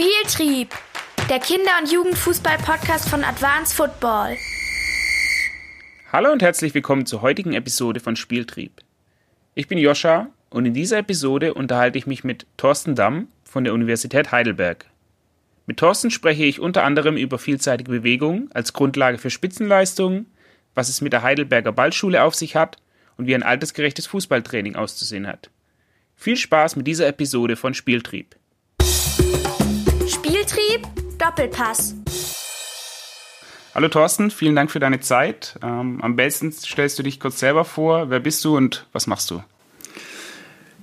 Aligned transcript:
Spieltrieb, 0.00 0.70
der 1.28 1.40
Kinder- 1.40 1.78
und 1.78 1.92
Jugendfußball-Podcast 1.92 3.06
von 3.06 3.22
Advanced 3.22 3.74
Football. 3.74 4.38
Hallo 6.10 6.32
und 6.32 6.40
herzlich 6.40 6.72
willkommen 6.72 7.04
zur 7.04 7.20
heutigen 7.20 7.52
Episode 7.52 8.00
von 8.00 8.16
Spieltrieb. 8.16 8.80
Ich 9.54 9.68
bin 9.68 9.76
Joscha 9.76 10.28
und 10.48 10.64
in 10.64 10.72
dieser 10.72 10.98
Episode 10.98 11.52
unterhalte 11.52 11.98
ich 11.98 12.06
mich 12.06 12.24
mit 12.24 12.46
Thorsten 12.56 12.94
Damm 12.94 13.28
von 13.44 13.64
der 13.64 13.74
Universität 13.74 14.32
Heidelberg. 14.32 14.86
Mit 15.66 15.76
Thorsten 15.76 16.10
spreche 16.10 16.44
ich 16.44 16.60
unter 16.60 16.84
anderem 16.84 17.18
über 17.18 17.38
vielseitige 17.38 17.90
Bewegung 17.90 18.48
als 18.54 18.72
Grundlage 18.72 19.18
für 19.18 19.28
Spitzenleistungen, 19.28 20.32
was 20.74 20.88
es 20.88 21.02
mit 21.02 21.12
der 21.12 21.22
Heidelberger 21.22 21.72
Ballschule 21.72 22.22
auf 22.22 22.34
sich 22.34 22.56
hat 22.56 22.78
und 23.18 23.26
wie 23.26 23.34
ein 23.34 23.42
altersgerechtes 23.42 24.06
Fußballtraining 24.06 24.76
auszusehen 24.76 25.26
hat. 25.26 25.50
Viel 26.16 26.38
Spaß 26.38 26.76
mit 26.76 26.86
dieser 26.86 27.06
Episode 27.06 27.56
von 27.56 27.74
Spieltrieb. 27.74 28.39
Doppelpass. 31.20 31.94
Hallo 33.74 33.88
Thorsten, 33.88 34.30
vielen 34.30 34.56
Dank 34.56 34.70
für 34.70 34.80
deine 34.80 35.00
Zeit. 35.00 35.58
Ähm, 35.62 35.98
am 36.00 36.16
besten 36.16 36.50
stellst 36.50 36.98
du 36.98 37.02
dich 37.02 37.20
kurz 37.20 37.38
selber 37.38 37.66
vor. 37.66 38.08
Wer 38.08 38.20
bist 38.20 38.42
du 38.44 38.56
und 38.56 38.86
was 38.94 39.06
machst 39.06 39.30
du? 39.30 39.42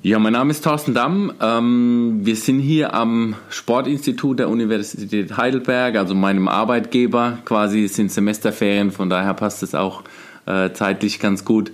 Ja, 0.03 0.19
mein 0.19 0.33
Name 0.33 0.51
ist 0.51 0.63
Thorsten 0.63 0.93
Damm. 0.93 1.33
Ähm, 1.41 2.19
wir 2.21 2.35
sind 2.35 2.59
hier 2.59 2.93
am 2.93 3.35
Sportinstitut 3.49 4.37
der 4.37 4.49
Universität 4.49 5.35
Heidelberg, 5.37 5.95
also 5.95 6.13
meinem 6.13 6.47
Arbeitgeber. 6.47 7.39
Quasi 7.43 7.87
sind 7.87 8.11
Semesterferien, 8.11 8.91
von 8.91 9.09
daher 9.09 9.33
passt 9.33 9.63
es 9.63 9.73
auch 9.73 10.03
äh, 10.45 10.71
zeitlich 10.71 11.19
ganz 11.19 11.45
gut. 11.45 11.71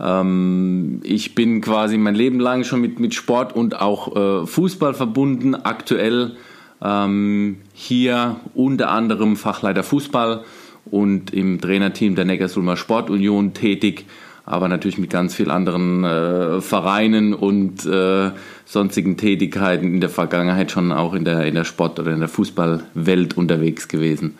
Ähm, 0.00 1.00
ich 1.04 1.34
bin 1.34 1.60
quasi 1.60 1.98
mein 1.98 2.14
Leben 2.14 2.40
lang 2.40 2.64
schon 2.64 2.80
mit, 2.80 2.98
mit 2.98 3.14
Sport 3.14 3.54
und 3.54 3.78
auch 3.78 4.16
äh, 4.16 4.46
Fußball 4.46 4.94
verbunden. 4.94 5.54
Aktuell 5.54 6.36
ähm, 6.82 7.58
hier 7.72 8.36
unter 8.54 8.90
anderem 8.90 9.36
Fachleiter 9.36 9.82
Fußball 9.82 10.44
und 10.90 11.32
im 11.32 11.60
Trainerteam 11.60 12.14
der 12.14 12.24
Neckarsulmer 12.24 12.76
Sportunion 12.76 13.54
tätig, 13.54 14.06
aber 14.44 14.68
natürlich 14.68 14.98
mit 14.98 15.10
ganz 15.10 15.34
vielen 15.34 15.50
anderen 15.50 16.04
äh, 16.04 16.60
Vereinen 16.60 17.34
und 17.34 17.84
äh, 17.84 18.30
sonstigen 18.64 19.16
Tätigkeiten 19.16 19.94
in 19.94 20.00
der 20.00 20.10
Vergangenheit 20.10 20.70
schon 20.70 20.92
auch 20.92 21.14
in 21.14 21.24
der, 21.24 21.44
in 21.46 21.54
der 21.54 21.64
Sport- 21.64 21.98
oder 21.98 22.12
in 22.12 22.20
der 22.20 22.28
Fußballwelt 22.28 23.36
unterwegs 23.36 23.88
gewesen. 23.88 24.38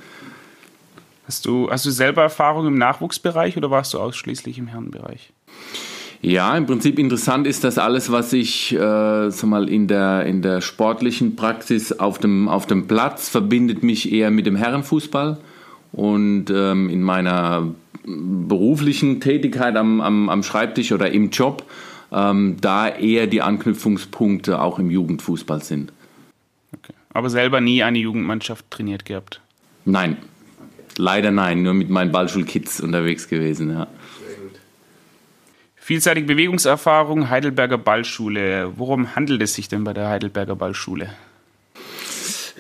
Hast 1.27 1.45
du, 1.45 1.69
hast 1.69 1.85
du 1.85 1.91
selber 1.91 2.23
Erfahrung 2.23 2.69
im 2.69 2.79
Nachwuchsbereich 2.79 3.57
oder 3.57 3.69
warst 3.71 3.95
du 3.95 3.99
ausschließlich 3.99 4.59
im 4.59 4.69
Herrenbereich? 4.69 5.33
Ja, 6.27 6.57
im 6.57 6.67
Prinzip 6.67 6.99
interessant 6.99 7.47
ist, 7.47 7.63
dass 7.63 7.79
alles, 7.79 8.11
was 8.11 8.33
ich 8.33 8.75
äh, 8.75 9.31
sag 9.31 9.45
mal, 9.45 9.69
in, 9.69 9.87
der, 9.87 10.27
in 10.27 10.43
der 10.43 10.61
sportlichen 10.61 11.37
Praxis 11.37 11.93
auf 11.93 12.19
dem, 12.19 12.49
auf 12.49 12.67
dem 12.67 12.89
Platz 12.89 13.29
verbindet 13.29 13.85
mich 13.85 14.13
eher 14.13 14.33
mit 14.33 14.45
dem 14.45 14.57
Herrenfußball. 14.57 15.39
Und 15.93 16.51
ähm, 16.51 16.91
in 16.91 17.01
meiner 17.01 17.69
beruflichen 18.05 19.21
Tätigkeit 19.21 19.77
am, 19.77 20.01
am, 20.01 20.29
am 20.29 20.43
Schreibtisch 20.43 20.91
oder 20.91 21.13
im 21.13 21.31
Job, 21.31 21.65
ähm, 22.11 22.57
da 22.61 22.89
eher 22.89 23.29
die 23.29 23.43
Anknüpfungspunkte 23.43 24.61
auch 24.61 24.81
im 24.81 24.91
Jugendfußball 24.91 25.63
sind. 25.63 25.93
Okay. 26.77 26.93
Aber 27.13 27.31
selber 27.31 27.61
nie 27.61 27.85
eine 27.85 27.99
Jugendmannschaft 27.99 28.69
trainiert 28.73 29.05
gehabt? 29.05 29.41
Nein, 29.85 30.17
leider 30.99 31.31
nein, 31.31 31.63
nur 31.63 31.75
mit 31.75 31.89
meinen 31.89 32.11
Ballschulkids 32.11 32.81
unterwegs 32.81 33.29
gewesen, 33.29 33.71
ja. 33.71 33.87
Vielseitige 35.87 36.27
Bewegungserfahrung, 36.27 37.31
Heidelberger 37.31 37.79
Ballschule. 37.79 38.73
Worum 38.75 39.15
handelt 39.15 39.41
es 39.41 39.55
sich 39.55 39.69
denn 39.69 39.85
bei 39.85 39.93
der 39.93 40.09
Heidelberger 40.09 40.57
Ballschule? 40.57 41.11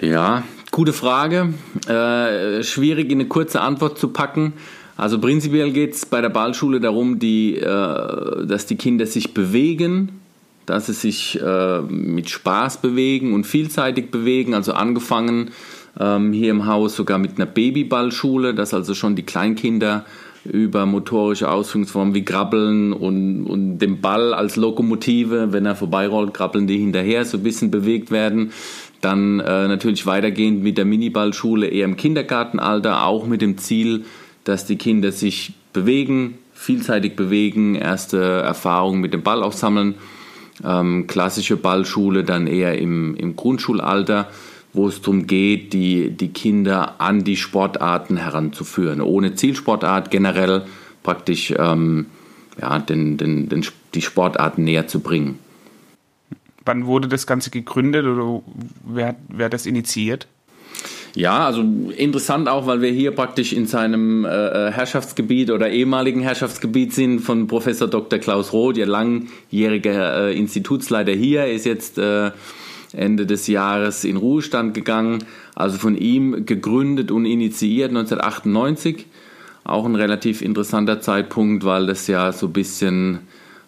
Ja, 0.01 0.45
gute 0.71 0.93
Frage. 0.93 1.53
Äh, 1.89 2.63
schwierig 2.63 3.11
in 3.11 3.19
eine 3.19 3.29
kurze 3.29 3.63
Antwort 3.63 3.99
zu 3.99 4.11
packen. 4.11 4.53
Also 4.97 5.21
prinzipiell 5.21 5.73
geht 5.73 5.95
es 5.95 6.07
bei 6.07 6.21
der 6.21 6.29
Ballschule 6.29 6.79
darum, 6.79 7.19
die, 7.19 7.57
äh, 7.57 8.47
dass 8.47 8.67
die 8.67 8.77
Kinder 8.77 9.07
sich 9.07 9.35
bewegen, 9.35 10.21
dass 10.65 10.87
sie 10.87 10.93
sich 10.93 11.41
äh, 11.43 11.81
mit 11.81 12.31
Spaß 12.31 12.81
bewegen 12.81 13.35
und 13.35 13.45
vielseitig 13.45 14.13
bewegen. 14.13 14.55
Also 14.55 14.73
angefangen 14.73 15.51
ähm, 15.99 16.33
hier 16.33 16.53
im 16.53 16.67
Haus 16.67 16.95
sogar 16.95 17.19
mit 17.19 17.39
einer 17.39 17.47
Babyballschule, 17.47 18.55
dass 18.55 18.73
also 18.73 18.95
schon 18.95 19.17
die 19.17 19.25
Kleinkinder 19.25 20.05
über 20.51 20.87
motorische 20.87 21.51
Ausführungsformen 21.51 22.15
wie 22.15 22.25
Krabbeln 22.25 22.93
und, 22.93 23.45
und 23.47 23.79
dem 23.79 24.01
Ball 24.01 24.35
als 24.35 24.57
Lokomotive, 24.57 25.53
wenn 25.53 25.67
er 25.67 25.77
vorbeirollt, 25.77 26.33
krabbeln 26.35 26.67
die 26.67 26.79
hinterher, 26.79 27.25
so 27.25 27.39
ein 27.39 27.43
bisschen 27.43 27.71
bewegt 27.71 28.11
werden. 28.11 28.53
Dann 29.01 29.41
äh, 29.41 29.69
natürlich 29.69 30.07
weitergehend 30.07 30.63
mit 30.63 30.79
der 30.79 30.85
Miniballschule 30.85 31.67
eher 31.67 31.85
im 31.85 31.97
Kindergartenalter, 31.97 33.05
auch 33.05 33.27
mit 33.27 33.43
dem 33.43 33.59
Ziel, 33.59 34.05
dass 34.45 34.65
die 34.65 34.77
Kinder 34.77 35.13
sich 35.13 35.53
bewegen, 35.73 36.39
vielseitig 36.53 37.17
bewegen, 37.17 37.75
erste 37.75 38.19
Erfahrungen 38.19 39.01
mit 39.01 39.13
dem 39.13 39.23
Ball 39.23 39.43
auch 39.43 39.53
sammeln. 39.53 39.97
Ähm, 40.65 41.07
klassische 41.07 41.57
Ballschule 41.57 42.25
dann 42.25 42.47
eher 42.47 42.79
im, 42.79 43.15
im 43.17 43.37
Grundschulalter 43.37 44.29
wo 44.77 44.89
es 44.89 45.01
darum 45.01 45.27
geht, 45.27 45.73
die, 45.73 46.11
die 46.11 46.29
Kinder 46.29 47.01
an 47.01 47.25
die 47.25 47.37
Sportarten 47.37 48.17
heranzuführen. 48.17 49.01
Ohne 49.01 49.35
Zielsportart 49.35 50.11
generell 50.11 50.63
praktisch 51.03 51.55
ähm, 51.57 52.07
ja, 52.61 52.79
den, 52.79 53.17
den, 53.17 53.49
den, 53.49 53.67
die 53.95 54.03
Sportarten 54.03 54.65
näher 54.65 54.87
zu 54.87 55.01
bringen. 55.01 55.39
Wann 56.65 56.87
wurde 56.87 57.09
das 57.09 57.27
Ganze 57.27 57.51
gegründet 57.51 58.07
oder 58.07 58.43
wer, 58.85 59.17
wer 59.29 59.47
hat 59.47 59.53
das 59.53 59.67
initiiert? 59.67 60.27
Ja, 61.15 61.47
also 61.47 61.63
interessant 61.97 62.47
auch, 62.47 62.67
weil 62.67 62.83
wir 62.83 62.91
hier 62.91 63.11
praktisch 63.11 63.55
in 63.55 63.67
seinem 63.67 64.27
äh, 64.27 64.71
Herrschaftsgebiet 64.71 65.51
oder 65.51 65.71
ehemaligen 65.71 66.21
Herrschaftsgebiet 66.21 66.93
sind 66.93 67.21
von 67.21 67.47
Professor 67.47 67.89
Dr. 67.89 68.19
Klaus 68.19 68.53
Roth, 68.53 68.77
ihr 68.77 68.85
langjähriger 68.85 70.29
äh, 70.29 70.37
Institutsleiter 70.37 71.13
hier, 71.13 71.47
ist 71.47 71.65
jetzt 71.65 71.97
äh, 71.97 72.33
Ende 72.97 73.27
des 73.27 73.47
Jahres 73.47 74.05
in 74.05 74.17
Ruhestand 74.17 74.75
gegangen. 74.75 75.25
Also 75.55 75.79
von 75.79 75.97
ihm 75.97 76.47
gegründet 76.47 77.11
und 77.11 77.27
initiiert 77.27 77.91
1998. 77.91 79.07
Auch 79.65 79.85
ein 79.85 79.97
relativ 79.97 80.43
interessanter 80.43 81.01
Zeitpunkt, 81.01 81.65
weil 81.65 81.87
das 81.87 82.07
ja 82.07 82.33
so 82.33 82.47
ein 82.47 82.53
bisschen, 82.53 83.21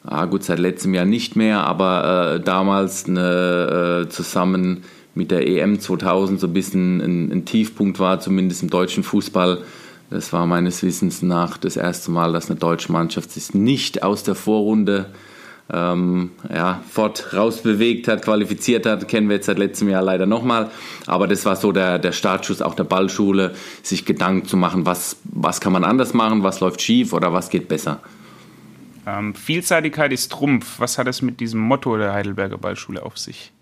ah 0.04 0.26
gut, 0.26 0.44
seit 0.44 0.58
letztem 0.58 0.94
Jahr 0.94 1.04
nicht 1.04 1.34
mehr, 1.34 1.64
aber 1.64 2.36
äh, 2.36 2.40
damals 2.40 3.06
eine, 3.06 4.04
äh, 4.04 4.08
zusammen 4.08 4.84
mit 5.14 5.32
der 5.32 5.48
EM 5.48 5.80
2000 5.80 6.38
so 6.38 6.46
ein 6.46 6.52
bisschen 6.52 7.00
ein, 7.00 7.32
ein 7.32 7.44
Tiefpunkt 7.44 7.98
war, 7.98 8.20
zumindest 8.20 8.62
im 8.62 8.70
deutschen 8.70 9.02
Fußball. 9.02 9.58
Das 10.10 10.32
war 10.32 10.46
meines 10.46 10.82
Wissens 10.82 11.20
nach 11.22 11.58
das 11.58 11.76
erste 11.76 12.10
Mal, 12.12 12.32
dass 12.32 12.48
eine 12.48 12.58
deutsche 12.58 12.92
Mannschaft 12.92 13.32
sich 13.32 13.52
nicht 13.52 14.02
aus 14.02 14.22
der 14.22 14.36
Vorrunde 14.36 15.06
ähm, 15.72 16.30
ja, 16.52 16.82
fort 16.88 17.34
rausbewegt 17.34 18.08
hat, 18.08 18.22
qualifiziert 18.22 18.86
hat, 18.86 19.06
kennen 19.08 19.28
wir 19.28 19.36
jetzt 19.36 19.46
seit 19.46 19.58
letztem 19.58 19.88
Jahr 19.88 20.02
leider 20.02 20.26
nochmal. 20.26 20.70
Aber 21.06 21.26
das 21.28 21.44
war 21.44 21.56
so 21.56 21.72
der, 21.72 21.98
der 21.98 22.12
Startschuss 22.12 22.62
auch 22.62 22.74
der 22.74 22.84
Ballschule, 22.84 23.54
sich 23.82 24.04
Gedanken 24.04 24.46
zu 24.46 24.56
machen, 24.56 24.86
was, 24.86 25.16
was 25.24 25.60
kann 25.60 25.72
man 25.72 25.84
anders 25.84 26.14
machen, 26.14 26.42
was 26.42 26.60
läuft 26.60 26.80
schief 26.80 27.12
oder 27.12 27.32
was 27.32 27.50
geht 27.50 27.68
besser. 27.68 28.00
Ähm, 29.06 29.34
Vielseitigkeit 29.34 30.12
ist 30.12 30.32
Trumpf. 30.32 30.80
Was 30.80 30.98
hat 30.98 31.06
es 31.06 31.22
mit 31.22 31.40
diesem 31.40 31.60
Motto 31.60 31.96
der 31.96 32.12
Heidelberger 32.12 32.58
Ballschule 32.58 33.02
auf 33.02 33.18
sich? 33.18 33.52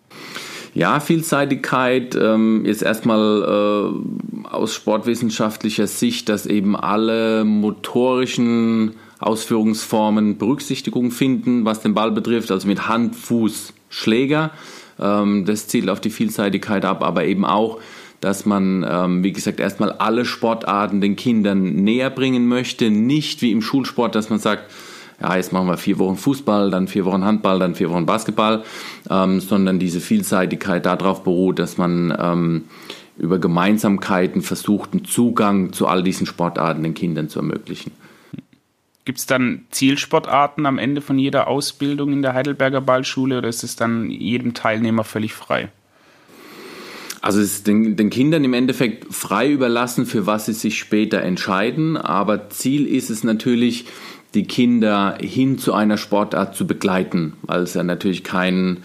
Ja, 0.75 1.01
Vielseitigkeit 1.01 2.15
ähm, 2.17 2.65
ist 2.67 2.83
erstmal 2.83 3.43
äh, 3.43 4.47
aus 4.49 4.75
sportwissenschaftlicher 4.75 5.87
Sicht, 5.87 6.29
dass 6.29 6.45
eben 6.45 6.77
alle 6.77 7.45
motorischen 7.45 8.95
Ausführungsformen 9.19 10.37
Berücksichtigung 10.37 11.11
finden, 11.11 11.65
was 11.65 11.81
den 11.81 11.95
Ball 11.95 12.11
betrifft, 12.11 12.51
also 12.51 12.69
mit 12.69 12.89
Hand, 12.89 13.17
Fuß, 13.17 13.73
Schläger. 13.89 14.51
Ähm, 15.01 15.45
das 15.45 15.69
zielt 15.69 15.89
auf 15.89 16.01
die 16.01 16.11
Vielseitigkeit 16.11 16.85
ab, 16.85 17.03
aber 17.03 17.25
eben 17.25 17.45
auch, 17.45 17.81
dass 18.21 18.47
man, 18.47 18.85
ähm, 18.89 19.23
wie 19.25 19.33
gesagt, 19.33 19.61
erstmal 19.61 19.93
alle 19.93 20.25
Sportarten 20.25 21.01
den 21.01 21.17
Kindern 21.17 21.77
näher 21.77 22.11
bringen 22.11 22.47
möchte. 22.47 22.91
Nicht 22.91 23.43
wie 23.43 23.53
im 23.53 23.63
Schulsport, 23.63 24.15
dass 24.15 24.31
man 24.31 24.39
sagt, 24.39 24.71
ja, 25.21 25.35
jetzt 25.37 25.53
machen 25.53 25.69
wir 25.69 25.79
vier 25.79 25.99
Wochen 25.99 26.17
Fußball, 26.17 26.71
dann 26.71 26.89
vier 26.89 27.07
Wochen 27.07 27.25
Handball, 27.25 27.59
dann 27.59 27.75
vier 27.75 27.91
Wochen 27.91 28.05
Basketball, 28.05 28.65
ähm, 29.09 29.41
sondern 29.41 29.79
diese 29.79 30.01
Vielseitigkeit 30.01 30.85
darauf 30.85 31.25
beruht, 31.25 31.59
dass 31.59 31.79
man 31.79 32.65
über 33.19 33.39
Gemeinsamkeiten 33.39 34.43
versucht, 34.43 34.93
einen 34.93 35.07
Zugang 35.07 35.73
zu 35.73 35.87
all 35.87 36.03
diesen 36.03 36.27
Sportarten 36.27 36.83
den 36.83 36.93
Kindern 36.93 37.31
zu 37.31 37.39
ermöglichen. 37.39 37.93
Gibt 39.07 39.21
es 39.21 39.27
dann 39.27 39.67
Zielsportarten 39.71 40.67
am 40.67 40.79
Ende 40.79 41.01
von 41.01 41.17
jeder 41.17 41.47
Ausbildung 41.47 42.13
in 42.13 42.23
der 42.23 42.35
Heidelberger 42.35 42.81
Ballschule 42.81 43.39
oder 43.39 43.49
ist 43.49 43.63
es 43.63 43.77
dann 43.77 44.11
jedem 44.11 44.53
Teilnehmer 44.53 45.05
völlig 45.05 45.33
frei? 45.33 45.69
Also 47.23 47.41
es 47.41 47.53
ist 47.53 47.69
den, 47.69 47.95
den, 47.95 48.11
Kindern 48.11 48.43
im 48.43 48.53
Endeffekt 48.53 49.15
frei 49.15 49.49
überlassen, 49.51 50.07
für 50.07 50.27
was 50.27 50.47
sie 50.47 50.55
sich 50.55 50.77
später 50.77 51.23
entscheiden. 51.23 51.97
Aber 51.97 52.51
Ziel 52.51 52.85
ist 52.85 53.09
es 53.09 53.23
natürlich, 53.23 53.87
die 54.35 54.45
Kinder 54.45 55.17
hin 55.21 55.57
zu 55.59 55.73
einer 55.73 55.99
Sportart 55.99 56.57
zu 56.57 56.67
begleiten, 56.67 57.35
weil 57.43 57.63
es 57.63 57.75
ja 57.75 57.85
natürlich 57.85 58.25
kein 58.25 58.79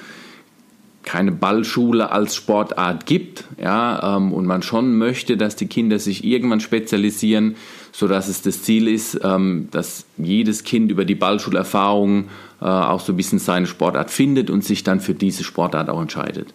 keine 1.03 1.31
Ballschule 1.31 2.12
als 2.12 2.36
Sportart 2.36 3.06
gibt, 3.06 3.45
ja, 3.62 4.18
ähm, 4.18 4.33
und 4.33 4.45
man 4.45 4.62
schon 4.62 4.98
möchte, 4.98 5.38
dass 5.38 5.56
die 5.56 5.68
Kinder 5.68 6.00
sich 6.00 6.24
irgendwann 6.24 6.59
spezialisieren, 6.59 7.56
so 7.92 8.07
es 8.30 8.42
das 8.42 8.63
Ziel 8.63 8.88
ist, 8.88 9.19
ähm, 9.24 9.68
dass 9.71 10.06
jedes 10.18 10.63
Kind 10.63 10.92
über 10.92 11.06
die 11.06 11.15
Ballschulerfahrung 11.15 12.30
äh, 12.62 12.65
auch 12.65 13.00
so 13.00 13.13
ein 13.13 13.18
bisschen 13.18 13.39
seine 13.39 13.68
Sportart 13.68 14.12
findet 14.12 14.50
und 14.50 14.63
sich 14.63 14.83
dann 14.83 15.00
für 15.00 15.13
diese 15.13 15.44
Sportart 15.44 15.89
auch 15.89 16.01
entscheidet. 16.01 16.53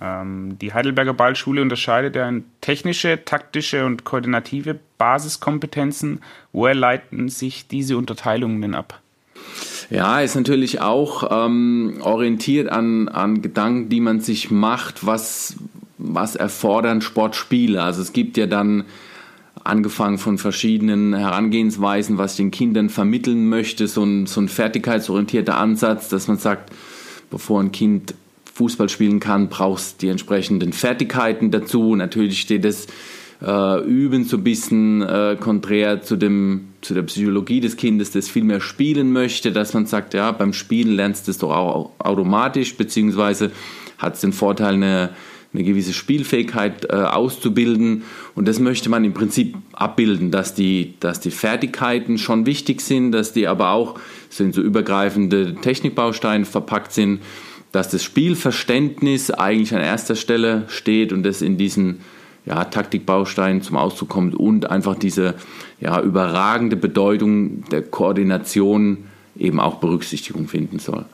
Ähm, 0.00 0.56
die 0.60 0.72
Heidelberger 0.72 1.14
Ballschule 1.14 1.62
unterscheidet 1.62 2.16
ja 2.16 2.28
in 2.28 2.44
technische, 2.60 3.24
taktische 3.24 3.84
und 3.84 4.04
koordinative 4.04 4.78
Basiskompetenzen. 4.98 6.20
Woher 6.52 6.74
leiten 6.74 7.28
sich 7.28 7.68
diese 7.68 7.96
Unterteilungen 7.96 8.60
denn 8.60 8.74
ab? 8.74 9.00
Ja, 9.90 10.20
ist 10.20 10.34
natürlich 10.34 10.80
auch 10.80 11.28
ähm, 11.30 11.98
orientiert 12.00 12.70
an, 12.70 13.08
an 13.08 13.42
Gedanken, 13.42 13.88
die 13.88 14.00
man 14.00 14.20
sich 14.20 14.50
macht, 14.50 15.06
was, 15.06 15.56
was 15.98 16.36
erfordern 16.36 17.00
Sportspiele. 17.00 17.82
Also 17.82 18.02
es 18.02 18.12
gibt 18.12 18.36
ja 18.36 18.46
dann 18.46 18.84
angefangen 19.62 20.18
von 20.18 20.38
verschiedenen 20.38 21.14
Herangehensweisen, 21.14 22.18
was 22.18 22.32
ich 22.32 22.36
den 22.38 22.50
Kindern 22.50 22.90
vermitteln 22.90 23.48
möchte, 23.48 23.88
so 23.88 24.04
ein, 24.04 24.26
so 24.26 24.40
ein 24.40 24.48
fertigkeitsorientierter 24.48 25.56
Ansatz, 25.56 26.08
dass 26.08 26.28
man 26.28 26.36
sagt, 26.36 26.70
bevor 27.30 27.60
ein 27.60 27.72
Kind 27.72 28.14
Fußball 28.54 28.88
spielen 28.88 29.20
kann, 29.20 29.48
brauchst 29.48 30.02
die 30.02 30.08
entsprechenden 30.08 30.72
Fertigkeiten 30.72 31.50
dazu. 31.50 31.96
Natürlich 31.96 32.40
steht 32.40 32.64
das 32.64 32.86
äh, 33.42 33.82
Üben 33.84 34.24
so 34.24 34.36
ein 34.36 34.44
bisschen 34.44 35.02
äh, 35.02 35.36
konträr 35.40 36.02
zu, 36.02 36.16
dem, 36.16 36.68
zu 36.84 36.94
der 36.94 37.02
Psychologie 37.02 37.60
des 37.60 37.76
Kindes, 37.76 38.10
das 38.10 38.28
viel 38.28 38.44
mehr 38.44 38.60
spielen 38.60 39.12
möchte, 39.12 39.52
dass 39.52 39.74
man 39.74 39.86
sagt, 39.86 40.14
ja, 40.14 40.30
beim 40.32 40.52
Spielen 40.52 40.94
lernst 40.94 41.26
du 41.26 41.30
es 41.30 41.38
doch 41.38 41.50
auch 41.50 41.90
automatisch, 41.98 42.76
beziehungsweise 42.76 43.50
hat 43.98 44.14
es 44.14 44.20
den 44.20 44.32
Vorteil, 44.32 44.74
eine, 44.74 45.10
eine 45.52 45.64
gewisse 45.64 45.92
Spielfähigkeit 45.92 46.84
äh, 46.90 46.96
auszubilden. 46.96 48.02
Und 48.34 48.46
das 48.48 48.60
möchte 48.60 48.90
man 48.90 49.04
im 49.04 49.14
Prinzip 49.14 49.56
abbilden, 49.72 50.30
dass 50.30 50.54
die, 50.54 50.94
dass 51.00 51.20
die 51.20 51.30
Fertigkeiten 51.30 52.18
schon 52.18 52.44
wichtig 52.44 52.80
sind, 52.80 53.12
dass 53.12 53.32
die 53.32 53.48
aber 53.48 53.70
auch 53.70 53.98
so 54.28 54.44
in 54.44 54.52
so 54.52 54.60
übergreifende 54.60 55.54
Technikbausteine 55.54 56.44
verpackt 56.44 56.92
sind 56.92 57.20
dass 57.72 57.88
das 57.88 58.04
Spielverständnis 58.04 59.32
eigentlich 59.32 59.74
an 59.74 59.80
erster 59.80 60.14
Stelle 60.14 60.62
steht 60.68 61.12
und 61.12 61.24
das 61.24 61.42
in 61.42 61.56
diesen 61.56 62.02
ja, 62.46 62.64
Taktikbausteinen 62.64 63.62
zum 63.62 63.76
Ausdruck 63.76 64.10
kommt 64.10 64.34
und 64.34 64.70
einfach 64.70 64.96
diese 64.96 65.34
ja, 65.80 66.00
überragende 66.00 66.76
Bedeutung 66.76 67.64
der 67.70 67.82
Koordination 67.82 69.04
eben 69.36 69.60
auch 69.60 69.76
Berücksichtigung 69.76 70.48
finden 70.48 70.78
soll. 70.78 71.04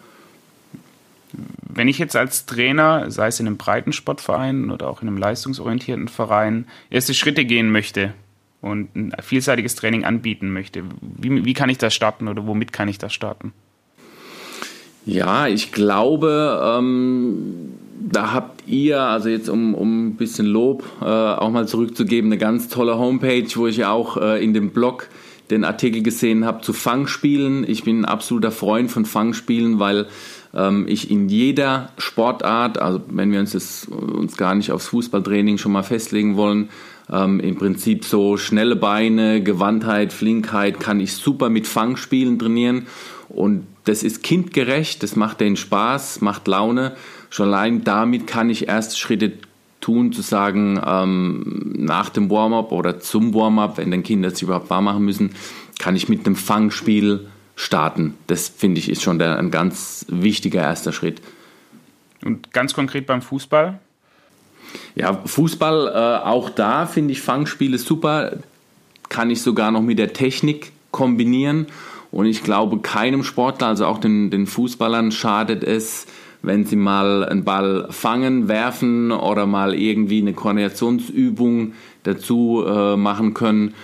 Wenn 1.32 1.87
ich 1.87 1.99
jetzt 1.99 2.17
als 2.17 2.47
Trainer, 2.47 3.11
sei 3.11 3.29
es 3.29 3.38
in 3.38 3.47
einem 3.47 3.56
Breitensportverein 3.56 4.71
oder 4.71 4.88
auch 4.88 5.03
in 5.03 5.09
einem 5.09 5.17
leistungsorientierten 5.17 6.09
Verein, 6.09 6.67
erste 6.91 7.15
Schritte 7.15 7.44
gehen 7.44 7.71
möchte 7.71 8.12
und 8.61 8.94
ein 8.97 9.12
vielseitiges 9.23 9.76
Training 9.76 10.05
anbieten 10.05 10.53
möchte, 10.53 10.83
wie, 11.00 11.44
wie 11.44 11.55
kann 11.55 11.71
ich 11.71 11.79
das 11.79 11.94
starten 11.94 12.26
oder 12.26 12.47
womit 12.49 12.73
kann 12.73 12.88
ich 12.88 12.99
das 12.99 13.15
starten? 13.15 13.53
Ja, 15.06 15.47
ich 15.47 15.73
glaube, 15.73 16.79
ähm, 16.79 17.75
da 18.00 18.32
habt 18.32 18.67
ihr, 18.67 19.00
also 19.00 19.29
jetzt 19.29 19.49
um, 19.49 19.75
um 19.75 20.08
ein 20.08 20.17
bisschen 20.17 20.47
Lob 20.47 20.85
äh, 21.00 21.05
auch 21.05 21.50
mal 21.50 21.69
zurückzugeben, 21.69 22.31
eine 22.31 22.38
ganz 22.38 22.69
tolle 22.69 22.99
Homepage, 22.99 23.47
wo 23.55 23.67
ich 23.67 23.85
auch 23.85 24.17
äh, 24.17 24.43
in 24.43 24.55
dem 24.55 24.70
Blog 24.70 25.08
den 25.50 25.64
Artikel 25.64 26.02
gesehen 26.02 26.44
habe 26.44 26.62
zu 26.62 26.73
Fangspielen. 26.73 27.69
Ich 27.69 27.85
bin 27.85 28.00
ein 28.00 28.05
absoluter 28.05 28.52
Freund 28.52 28.91
von 28.91 29.05
Fangspielen, 29.05 29.79
weil 29.79 30.06
ähm, 30.55 30.87
ich 30.88 31.11
in 31.11 31.29
jeder 31.29 31.91
Sportart, 31.99 32.79
also 32.79 33.02
wenn 33.08 33.32
wir 33.32 33.41
uns 33.41 33.52
das, 33.52 33.87
uns 33.87 34.37
gar 34.37 34.55
nicht 34.55 34.73
aufs 34.73 34.88
Fußballtraining 34.88 35.58
schon 35.58 35.73
mal 35.73 35.82
festlegen 35.82 36.37
wollen, 36.37 36.70
ähm, 37.12 37.41
im 37.41 37.56
Prinzip 37.56 38.05
so 38.05 38.37
schnelle 38.37 38.76
Beine, 38.76 39.43
Gewandtheit, 39.43 40.12
Flinkheit 40.12 40.81
kann 40.81 41.00
ich 41.00 41.14
super 41.14 41.50
mit 41.50 41.67
Fangspielen 41.67 42.38
trainieren 42.38 42.87
und 43.29 43.67
das 43.85 44.02
ist 44.02 44.23
kindgerecht, 44.23 45.02
das 45.02 45.17
macht 45.17 45.41
denen 45.41 45.56
Spaß, 45.56 46.20
macht 46.20 46.47
Laune. 46.49 46.93
Schon 47.31 47.49
allein 47.49 47.85
damit 47.85 48.27
kann 48.27 48.50
ich 48.50 48.69
erste 48.69 48.97
Schritte 48.97 49.32
tun, 49.81 50.12
zu 50.12 50.21
sagen, 50.21 50.81
ähm, 50.85 51.73
nach 51.77 52.11
dem 52.11 52.31
Warm-up 52.31 52.73
oder 52.73 53.00
zum 53.00 53.32
Warm-up, 53.32 53.79
wenn 53.79 53.91
dann 53.91 54.03
Kinder 54.03 54.31
sich 54.31 54.43
überhaupt 54.43 54.69
warm 54.69 54.85
machen 54.85 55.05
müssen, 55.05 55.31
kann 55.79 55.97
ich 55.97 56.09
mit 56.09 56.27
einem 56.27 56.37
Fangspiel 56.37 57.29
starten. 57.56 58.15
Das 58.27 58.49
finde 58.49 58.79
ich 58.79 58.91
ist 58.91 59.03
schon 59.03 59.19
der, 59.19 59.38
ein 59.38 59.50
ganz 59.50 60.05
wichtiger 60.09 60.62
erster 60.62 60.93
Schritt. 60.93 61.23
Und 62.25 62.53
ganz 62.53 62.75
konkret 62.75 63.06
beim 63.06 63.23
Fußball? 63.23 63.79
Ja, 64.94 65.21
Fußball, 65.25 65.88
äh, 65.88 66.26
auch 66.26 66.50
da 66.50 66.87
finde 66.87 67.12
ich 67.12 67.23
Fangspiele 67.23 67.79
super. 67.79 68.38
Kann 69.09 69.31
ich 69.31 69.43
sogar 69.43 69.71
noch 69.71 69.83
mit 69.83 69.99
der 69.99 70.12
Technik 70.12 70.73
kombinieren. 70.91 71.67
Und 72.11 72.26
ich 72.26 72.43
glaube, 72.43 72.81
keinem 72.81 73.23
Sportler, 73.23 73.69
also 73.69 73.87
auch 73.87 73.99
den, 73.99 74.31
den 74.31 74.47
Fußballern, 74.47 75.12
schadet 75.12 75.65
es, 75.65 76.06
wenn 76.43 76.65
sie 76.65 76.77
mal 76.77 77.25
einen 77.25 77.45
Ball 77.45 77.87
fangen, 77.91 78.49
werfen 78.49 79.13
oder 79.13 79.47
mal 79.47 79.75
irgendwie 79.75 80.21
eine 80.21 80.33
Koordinationsübung 80.33 81.73
dazu 82.03 82.65
äh, 82.67 82.97
machen 82.97 83.35
können. 83.35 83.75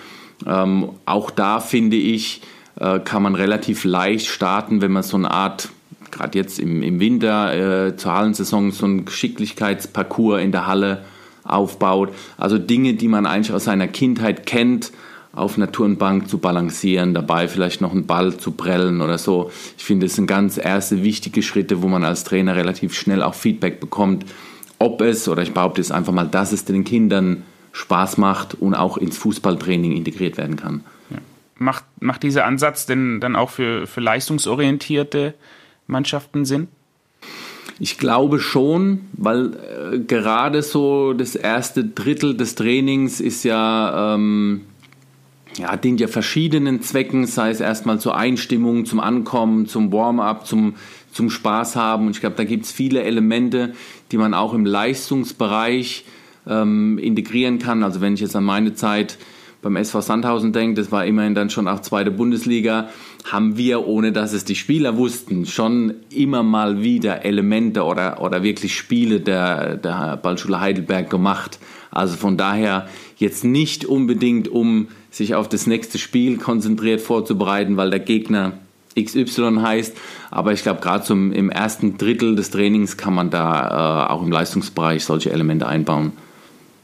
Ähm, 0.47 0.91
auch 1.05 1.31
da 1.31 1.61
finde 1.61 1.97
ich, 1.97 2.43
äh, 2.79 3.01
kann 3.01 3.23
man 3.23 3.35
relativ 3.35 3.85
leicht 3.85 4.27
starten, 4.27 4.81
wenn 4.81 4.93
man 4.93 5.03
so 5.03 5.17
eine 5.17 5.31
Art, 5.31 5.71
gerade 6.11 6.39
jetzt 6.39 6.59
im, 6.59 6.83
im 6.83 7.01
Winter 7.01 7.87
äh, 7.89 7.97
zur 7.97 8.15
Hallensaison, 8.15 8.71
so 8.71 8.85
einen 8.85 9.05
Geschicklichkeitsparcours 9.05 10.43
in 10.43 10.53
der 10.53 10.67
Halle 10.67 11.05
aufbaut. 11.45 12.11
Also 12.37 12.59
Dinge, 12.59 12.95
die 12.95 13.09
man 13.09 13.27
eigentlich 13.27 13.53
aus 13.53 13.65
seiner 13.65 13.89
Kindheit 13.89 14.47
kennt, 14.47 14.93
auf 15.37 15.57
einer 15.57 15.71
Turnbank 15.71 16.29
zu 16.29 16.39
balancieren, 16.39 17.15
dabei 17.15 17.47
vielleicht 17.47 17.81
noch 17.81 17.93
einen 17.93 18.07
Ball 18.07 18.37
zu 18.37 18.53
prellen 18.53 19.01
oder 19.01 19.19
so. 19.19 19.51
Ich 19.77 19.85
finde, 19.85 20.07
das 20.07 20.17
sind 20.17 20.27
ganz 20.27 20.59
erste 20.59 21.03
wichtige 21.05 21.43
Schritte, 21.43 21.83
wo 21.83 21.89
man 21.89 22.05
als 22.05 22.25
Trainer 22.25 22.57
relativ 22.57 22.95
schnell 22.95 23.23
auch 23.23 23.35
Feedback 23.35 23.79
bekommt, 23.79 24.25
ob 24.79 25.01
es, 25.03 25.29
oder 25.29 25.43
ich 25.43 25.53
behaupte 25.53 25.81
es 25.81 25.91
einfach 25.91 26.13
mal, 26.13 26.27
dass 26.27 26.53
es 26.53 26.65
den 26.65 26.85
Kindern 26.85 27.43
Spaß 27.73 28.17
macht 28.17 28.55
und 28.55 28.75
auch 28.75 28.97
ins 28.97 29.19
Fußballtraining 29.19 29.93
integriert 29.93 30.39
werden 30.39 30.57
kann. 30.57 30.83
Ja. 31.11 31.19
Macht, 31.59 31.85
macht 32.01 32.23
dieser 32.23 32.47
Ansatz 32.47 32.87
denn 32.87 33.21
dann 33.21 33.37
auch 33.37 33.51
für, 33.51 33.87
für 33.87 34.01
leistungsorientierte 34.01 35.35
Mannschaften 35.87 36.47
Sinn? 36.47 36.69
Ich 37.79 37.99
glaube 37.99 38.41
schon, 38.41 39.03
weil 39.13 39.53
äh, 39.93 39.99
gerade 39.99 40.63
so 40.63 41.13
das 41.13 41.37
erste 41.37 41.85
Drittel 41.85 42.35
des 42.35 42.55
Trainings 42.55 43.21
ist 43.21 43.45
ja 43.45 44.15
ähm, 44.15 44.63
ja, 45.59 45.77
dient 45.77 46.01
ja 46.01 46.09
verschiedenen 46.09 46.83
Zwecken, 46.83 47.27
sei 47.27 47.51
es 47.51 47.61
erstmal 47.61 48.01
zur 48.01 48.17
Einstimmung, 48.17 48.85
zum 48.85 49.01
Ankommen, 49.01 49.67
zum 49.67 49.93
Warm-up, 49.93 50.47
zum, 50.47 50.75
zum 51.13 51.31
Spaß 51.31 51.77
haben. 51.77 52.07
Und 52.07 52.13
ich 52.13 52.21
glaube, 52.21 52.37
da 52.37 52.45
gibt 52.45 52.65
es 52.65 52.73
viele 52.73 53.03
Elemente, 53.03 53.75
die 54.13 54.19
man 54.19 54.35
auch 54.35 54.55
im 54.55 54.65
Leistungsbereich 54.65 56.05
ähm, 56.47 56.99
integrieren 56.99 57.59
kann. 57.59 57.83
Also 57.83 58.01
wenn 58.01 58.15
ich 58.15 58.21
jetzt 58.21 58.37
an 58.37 58.45
meine 58.45 58.75
Zeit 58.75 59.19
beim 59.63 59.77
SV 59.77 60.01
Sandhausen 60.01 60.53
denke, 60.53 60.81
das 60.81 60.93
war 60.93 61.05
immerhin 61.07 61.35
dann 61.35 61.51
schon 61.51 61.67
auch 61.67 61.81
zweite 61.81 62.11
Bundesliga, 62.11 62.89
haben 63.25 63.57
wir, 63.57 63.87
ohne 63.87 64.13
dass 64.13 64.33
es 64.33 64.45
die 64.45 64.55
Spieler 64.55 64.97
wussten, 64.97 65.45
schon 65.47 65.95
immer 66.11 66.43
mal 66.43 66.83
wieder 66.83 67.25
Elemente 67.25 67.83
oder, 67.83 68.23
oder 68.23 68.43
wirklich 68.43 68.77
Spiele 68.77 69.21
der, 69.21 69.77
der 69.77 70.19
Ballschule 70.19 70.61
Heidelberg 70.61 71.11
gemacht. 71.11 71.59
Also 71.91 72.17
von 72.17 72.37
daher 72.37 72.89
jetzt 73.17 73.45
nicht 73.45 73.85
unbedingt 73.85 74.49
um 74.49 74.89
sich 75.17 75.35
auf 75.35 75.49
das 75.49 75.67
nächste 75.67 75.99
Spiel 75.99 76.39
konzentriert 76.39 77.01
vorzubereiten, 77.01 77.77
weil 77.77 77.91
der 77.91 78.01
Gegner 78.01 78.53
XY 78.99 79.59
heißt. 79.61 79.97
Aber 80.31 80.53
ich 80.53 80.63
glaube, 80.63 80.81
gerade 80.81 81.05
zum 81.05 81.33
im 81.33 81.51
ersten 81.51 81.99
Drittel 81.99 82.37
des 82.37 82.51
Trainings 82.51 82.97
kann 82.97 83.15
man 83.15 83.31
da 83.31 84.07
äh, 84.07 84.13
auch 84.13 84.23
im 84.23 84.33
Leistungsbereich 84.33 85.05
solche 85.05 85.31
Elemente 85.31 85.67
einbauen. 85.67 86.13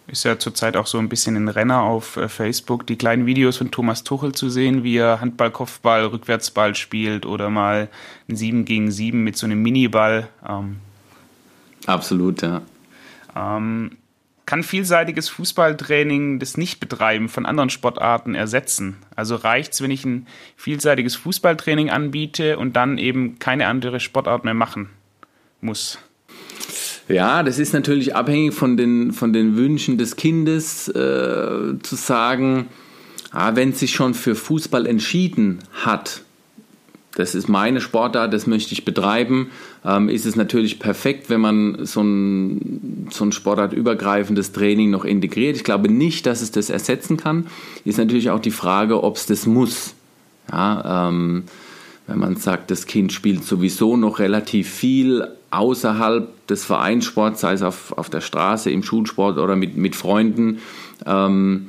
Ist 0.09 0.25
ja 0.25 0.39
zurzeit 0.39 0.77
auch 0.77 0.87
so 0.87 0.99
ein 0.99 1.09
bisschen 1.09 1.37
ein 1.37 1.49
Renner 1.49 1.83
auf 1.83 2.17
äh, 2.17 2.29
Facebook, 2.29 2.87
die 2.87 2.97
kleinen 2.97 3.25
Videos 3.25 3.57
von 3.57 3.71
Thomas 3.71 4.05
Tuchel 4.05 4.33
zu 4.33 4.51
sehen, 4.51 4.85
wie 4.85 4.97
er 4.97 5.21
Handball, 5.21 5.51
Kopfball, 5.51 6.05
Rückwärtsball 6.07 6.75
spielt 6.75 7.25
oder 7.25 7.49
mal 7.51 7.89
ein 8.29 8.37
7 8.37 8.65
gegen 8.65 8.91
7 8.91 9.23
mit 9.23 9.37
so 9.37 9.47
einem 9.47 9.63
Miniball. 9.63 10.29
Ähm, 10.47 10.77
Absolut, 11.87 12.43
ja. 12.43 12.63
Ähm, 13.35 13.93
kann 14.47 14.63
vielseitiges 14.63 15.29
Fußballtraining 15.29 16.39
das 16.39 16.57
Nichtbetreiben 16.57 17.29
von 17.29 17.47
anderen 17.47 17.71
Sportarten 17.71 18.35
ersetzen? 18.35 18.97
Also 19.15 19.37
reicht 19.37 19.73
es, 19.73 19.83
wenn 19.83 19.91
ich 19.91 20.05
ein 20.05 20.27
vielseitiges 20.57 21.15
Fußballtraining 21.17 21.91
anbiete 21.91 22.59
und 22.59 22.75
dann 22.75 22.99
eben 22.99 23.39
keine 23.39 23.67
andere 23.67 24.01
Sportart 24.01 24.45
mehr 24.45 24.55
machen 24.55 24.91
muss? 25.61 25.99
Ja, 27.09 27.43
das 27.43 27.59
ist 27.59 27.73
natürlich 27.73 28.15
abhängig 28.15 28.55
von 28.55 28.77
den, 28.77 29.13
von 29.13 29.33
den 29.33 29.57
Wünschen 29.57 29.99
des 29.99 30.17
Kindes 30.17 30.89
äh, 30.89 30.93
zu 31.83 31.97
sagen, 31.97 32.67
ah, 33.33 33.55
wenn 33.55 33.71
es 33.71 33.81
sich 33.81 33.93
schon 33.93 34.15
für 34.15 34.35
Fußball 34.35 34.87
entschieden 34.87 35.59
hat, 35.73 36.23
das 37.15 37.35
ist 37.35 37.49
meine 37.49 37.81
Sportart, 37.81 38.33
das 38.33 38.47
möchte 38.47 38.73
ich 38.73 38.85
betreiben, 38.85 39.51
ähm, 39.85 40.09
ist 40.09 40.25
es 40.25 40.35
natürlich 40.35 40.79
perfekt, 40.79 41.29
wenn 41.29 41.41
man 41.41 41.85
so 41.85 42.01
ein, 42.01 43.09
so 43.11 43.25
ein 43.25 43.33
sportartübergreifendes 43.33 44.53
Training 44.53 44.91
noch 44.91 45.05
integriert. 45.05 45.57
Ich 45.57 45.65
glaube 45.65 45.91
nicht, 45.91 46.27
dass 46.27 46.41
es 46.41 46.51
das 46.53 46.71
ersetzen 46.71 47.17
kann. 47.17 47.47
Ist 47.85 47.99
natürlich 47.99 48.31
auch 48.31 48.41
die 48.41 48.51
Frage, 48.51 49.03
ob 49.03 49.17
es 49.17 49.27
das 49.27 49.47
muss. 49.47 49.95
Ja, 50.51 51.09
ähm, 51.09 51.45
wenn 52.07 52.19
man 52.19 52.37
sagt, 52.37 52.71
das 52.71 52.87
Kind 52.87 53.13
spielt 53.13 53.45
sowieso 53.45 53.97
noch 53.97 54.19
relativ 54.19 54.69
viel 54.69 55.29
außerhalb 55.51 56.47
des 56.47 56.65
Vereinssports, 56.65 57.43
sei 57.43 57.53
es 57.53 57.63
auf, 57.63 57.97
auf 57.97 58.11
der 58.11 58.21
Straße, 58.21 58.71
im 58.71 58.83
Schulsport 58.83 59.39
oder 59.39 59.55
mit, 59.55 59.77
mit 59.77 59.95
Freunden, 59.95 60.59
ähm, 61.07 61.69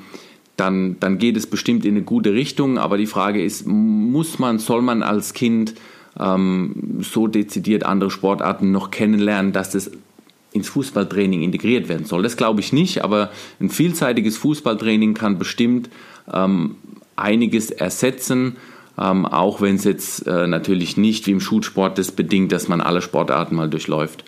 dann, 0.57 0.99
dann 0.99 1.17
geht 1.17 1.37
es 1.37 1.47
bestimmt 1.47 1.85
in 1.85 1.95
eine 1.95 2.03
gute 2.03 2.33
Richtung. 2.33 2.77
Aber 2.77 2.97
die 2.97 3.07
Frage 3.07 3.43
ist, 3.43 3.65
muss 3.67 4.39
man, 4.39 4.59
soll 4.59 4.81
man 4.81 5.03
als 5.03 5.33
Kind 5.33 5.75
ähm, 6.19 6.99
so 7.01 7.27
dezidiert 7.27 7.83
andere 7.83 8.11
Sportarten 8.11 8.71
noch 8.71 8.91
kennenlernen, 8.91 9.51
dass 9.51 9.71
das 9.71 9.91
ins 10.51 10.69
Fußballtraining 10.69 11.41
integriert 11.41 11.89
werden 11.89 12.05
soll? 12.05 12.21
Das 12.23 12.37
glaube 12.37 12.59
ich 12.59 12.71
nicht, 12.73 13.03
aber 13.03 13.31
ein 13.59 13.69
vielseitiges 13.69 14.37
Fußballtraining 14.37 15.15
kann 15.15 15.39
bestimmt 15.39 15.89
ähm, 16.31 16.75
einiges 17.15 17.71
ersetzen. 17.71 18.57
Ähm, 18.95 19.25
auch 19.25 19.59
wenn 19.59 19.75
es 19.75 19.85
jetzt 19.85 20.27
äh, 20.27 20.45
natürlich 20.45 20.97
nicht 20.97 21.25
wie 21.25 21.31
im 21.31 21.39
Schulsport 21.39 21.97
das 21.97 22.11
bedingt, 22.11 22.51
dass 22.51 22.67
man 22.67 22.79
alle 22.79 23.01
Sportarten 23.01 23.55
mal 23.55 23.67
durchläuft. 23.69 24.23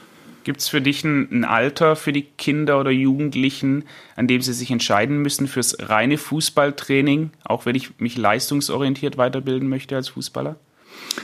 Gibt 0.46 0.62
es 0.62 0.70
für 0.70 0.80
dich 0.80 1.04
ein, 1.04 1.28
ein, 1.32 1.44
Alter 1.44 1.96
für 1.96 2.14
die 2.14 2.22
Kinder 2.22 2.80
oder 2.80 2.92
Jugendlichen, 2.92 3.84
an 4.16 4.28
dem 4.28 4.42
sie 4.42 4.54
sich 4.54 4.70
entscheiden 4.70 5.18
müssen 5.24 5.48
fürs 5.48 5.76
reine 5.80 6.20
Fußballtraining, 6.20 7.32
auch 7.44 7.66
wenn 7.66 7.74
ich 7.76 8.00
mich 8.00 8.16
leistungsorientiert 8.16 9.18
weiterbilden 9.18 9.68
möchte 9.68 9.96
als 9.96 10.10
Fußballer? 10.10 10.56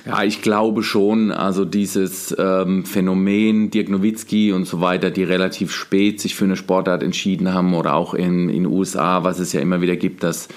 Ja, 0.07 0.23
ich 0.23 0.41
glaube 0.41 0.81
schon. 0.81 1.31
Also 1.31 1.65
dieses 1.65 2.35
ähm, 2.39 2.83
Phänomen 2.83 3.69
Dirk 3.69 3.89
Nowitzki 3.89 4.53
und 4.53 4.65
so 4.65 4.81
weiter, 4.81 5.11
die 5.11 5.23
relativ 5.23 5.71
spät 5.71 6.19
sich 6.19 6.33
für 6.33 6.45
eine 6.45 6.55
Sportart 6.55 7.03
entschieden 7.03 7.53
haben 7.53 7.75
oder 7.75 7.93
auch 7.93 8.15
in 8.15 8.47
den 8.47 8.65
USA, 8.65 9.23
was 9.23 9.37
es 9.37 9.53
ja 9.53 9.61
immer 9.61 9.81
wieder 9.81 9.97
gibt, 9.97 10.23
dass, 10.23 10.47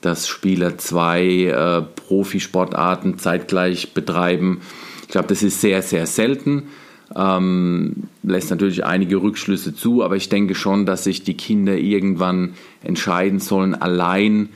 dass 0.00 0.26
Spieler 0.26 0.76
zwei 0.76 1.22
äh, 1.44 1.82
Profisportarten 1.82 3.16
zeitgleich 3.18 3.94
betreiben. 3.94 4.60
Ich 5.02 5.08
glaube, 5.08 5.28
das 5.28 5.44
ist 5.44 5.60
sehr, 5.60 5.82
sehr 5.82 6.06
selten. 6.06 6.64
Ähm, 7.16 8.04
lässt 8.22 8.50
natürlich 8.50 8.84
einige 8.84 9.22
Rückschlüsse 9.22 9.74
zu, 9.74 10.02
aber 10.02 10.16
ich 10.16 10.28
denke 10.28 10.54
schon, 10.54 10.84
dass 10.84 11.04
sich 11.04 11.22
die 11.22 11.34
Kinder 11.34 11.76
irgendwann 11.76 12.54
entscheiden 12.82 13.40
sollen, 13.40 13.74
allein 13.74 14.50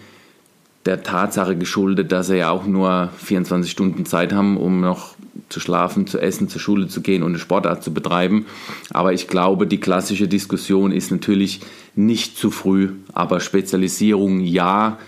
der 0.84 1.02
Tatsache 1.02 1.56
geschuldet, 1.56 2.12
dass 2.12 2.26
sie 2.26 2.38
ja 2.38 2.50
auch 2.50 2.66
nur 2.66 3.10
24 3.18 3.70
Stunden 3.70 4.04
Zeit 4.04 4.32
haben, 4.32 4.56
um 4.56 4.80
noch 4.80 5.14
zu 5.48 5.60
schlafen, 5.60 6.06
zu 6.06 6.18
essen, 6.18 6.48
zur 6.48 6.60
Schule 6.60 6.88
zu 6.88 7.02
gehen 7.02 7.22
und 7.22 7.30
eine 7.30 7.38
Sportart 7.38 7.84
zu 7.84 7.94
betreiben. 7.94 8.46
Aber 8.90 9.12
ich 9.12 9.28
glaube, 9.28 9.66
die 9.66 9.78
klassische 9.78 10.28
Diskussion 10.28 10.92
ist 10.92 11.10
natürlich 11.10 11.60
nicht 11.94 12.36
zu 12.36 12.50
früh, 12.50 12.90
aber 13.12 13.40
Spezialisierung 13.40 14.40
ja. 14.40 14.98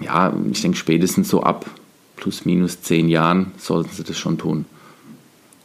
Ja, 0.00 0.34
ich 0.50 0.62
denke 0.62 0.76
spätestens 0.76 1.28
so 1.28 1.42
ab 1.42 1.66
plus 2.16 2.44
minus 2.44 2.82
zehn 2.82 3.08
Jahren 3.08 3.52
sollten 3.56 3.90
sie 3.92 4.04
das 4.04 4.18
schon 4.18 4.38
tun. 4.38 4.64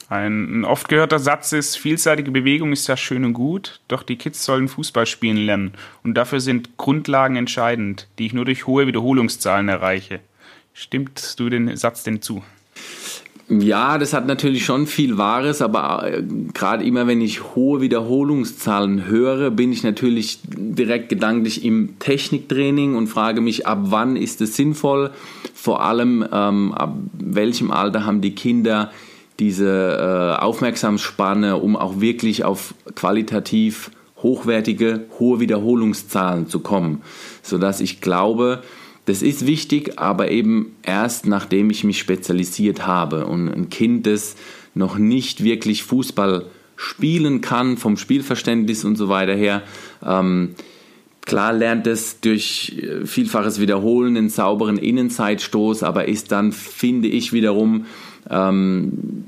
Ein, 0.10 0.64
oft 0.64 0.88
gehörter 0.88 1.20
Satz 1.20 1.52
ist, 1.52 1.78
vielseitige 1.78 2.32
Bewegung 2.32 2.72
ist 2.72 2.88
ja 2.88 2.96
schön 2.96 3.26
und 3.26 3.34
gut, 3.34 3.82
doch 3.90 4.04
die 4.04 4.16
Kids 4.16 4.46
sollen 4.46 4.70
Fußball 4.70 5.06
spielen 5.06 5.38
lernen 5.38 5.74
und 6.04 6.14
dafür 6.14 6.40
sind 6.40 6.78
Grundlagen 6.78 7.36
entscheidend, 7.36 8.08
die 8.18 8.28
ich 8.28 8.34
nur 8.34 8.46
durch 8.46 8.68
hohe 8.68 8.88
Wiederholungszahlen 8.88 9.68
erreiche. 9.68 10.22
Stimmt 10.74 11.38
du 11.40 11.50
den 11.50 11.76
Satz 11.76 12.04
denn 12.04 12.22
zu? 12.22 12.42
Ja, 13.50 13.98
das 13.98 14.14
hat 14.14 14.28
natürlich 14.28 14.66
schon 14.66 14.88
viel 14.88 15.18
Wahres, 15.18 15.62
aber 15.62 16.12
äh, 16.12 16.24
gerade 16.54 16.84
immer 16.84 17.08
wenn 17.08 17.22
ich 17.22 17.56
hohe 17.56 17.80
Wiederholungszahlen 17.80 19.06
höre, 19.06 19.52
bin 19.52 19.72
ich 19.72 19.84
natürlich 19.84 20.40
direkt 20.44 21.08
gedanklich 21.08 21.64
im 21.64 21.98
Techniktraining 22.00 22.96
und 22.96 23.08
frage 23.08 23.40
mich, 23.40 23.66
ab 23.66 23.80
wann 23.84 24.18
ist 24.18 24.42
es 24.42 24.58
sinnvoll? 24.58 25.12
Vor 25.54 25.82
allem, 25.82 26.26
ähm, 26.32 26.74
ab 26.74 26.98
welchem 27.14 27.72
Alter 27.72 28.06
haben 28.06 28.20
die 28.20 28.36
Kinder 28.36 28.92
diese 29.40 30.38
äh, 30.40 30.42
Aufmerksamsspanne, 30.42 31.58
um 31.58 31.76
auch 31.76 32.02
wirklich 32.02 32.44
auf 32.44 32.74
qualitativ 32.96 33.92
hochwertige, 34.24 35.06
hohe 35.20 35.40
Wiederholungszahlen 35.40 36.48
zu 36.48 36.60
kommen. 36.60 37.02
Sodass 37.44 37.80
ich 37.82 38.02
glaube, 38.02 38.64
das 39.06 39.22
ist 39.22 39.46
wichtig, 39.46 40.00
aber 40.00 40.32
eben 40.32 40.76
erst 40.82 41.28
nachdem 41.28 41.70
ich 41.70 41.84
mich 41.84 42.00
spezialisiert 42.00 42.88
habe 42.88 43.26
und 43.28 43.48
ein 43.50 43.70
Kind, 43.70 44.08
das 44.08 44.36
noch 44.74 44.98
nicht 44.98 45.44
wirklich 45.44 45.84
Fußball 45.84 46.46
spielen 46.76 47.42
kann, 47.42 47.78
vom 47.78 47.98
Spielverständnis 47.98 48.84
und 48.86 48.96
so 48.96 49.10
weiter 49.10 49.34
her, 49.36 49.64
ähm, 50.06 50.56
Klar 51.28 51.52
lernt 51.52 51.86
es 51.88 52.22
durch 52.22 52.78
äh, 52.82 53.06
vielfaches 53.06 53.60
Wiederholen 53.60 54.16
einen 54.16 54.30
sauberen 54.30 54.78
Innenzeitstoß, 54.78 55.84
aber 55.84 56.08
ist 56.08 56.32
dann, 56.32 56.54
finde 56.54 57.10
ich, 57.10 57.34
wiederum 57.34 57.86
ähm, 58.30 59.26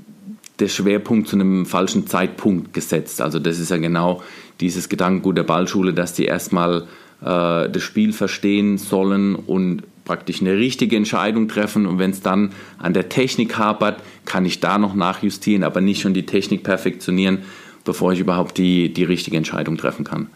der 0.59 0.67
Schwerpunkt 0.67 1.27
zu 1.27 1.35
einem 1.35 1.65
falschen 1.65 2.07
Zeitpunkt 2.07 2.73
gesetzt. 2.73 3.21
Also 3.21 3.39
das 3.39 3.59
ist 3.59 3.71
ja 3.71 3.77
genau 3.77 4.21
dieses 4.59 4.89
Gedankengut 4.89 5.37
der 5.37 5.43
Ballschule, 5.43 5.93
dass 5.93 6.13
die 6.13 6.25
erstmal 6.25 6.81
äh, 7.21 7.69
das 7.69 7.81
Spiel 7.81 8.13
verstehen 8.13 8.77
sollen 8.77 9.35
und 9.35 9.83
praktisch 10.05 10.41
eine 10.41 10.57
richtige 10.57 10.95
Entscheidung 10.95 11.47
treffen. 11.47 11.85
Und 11.85 11.99
wenn 11.99 12.11
es 12.11 12.21
dann 12.21 12.51
an 12.77 12.93
der 12.93 13.09
Technik 13.09 13.57
hapert, 13.57 14.01
kann 14.25 14.45
ich 14.45 14.59
da 14.59 14.77
noch 14.77 14.95
nachjustieren, 14.95 15.63
aber 15.63 15.81
nicht 15.81 16.01
schon 16.01 16.13
die 16.13 16.25
Technik 16.25 16.63
perfektionieren, 16.63 17.39
bevor 17.85 18.11
ich 18.11 18.19
überhaupt 18.19 18.57
die, 18.57 18.93
die 18.93 19.03
richtige 19.03 19.37
Entscheidung 19.37 19.77
treffen 19.77 20.03
kann. 20.03 20.27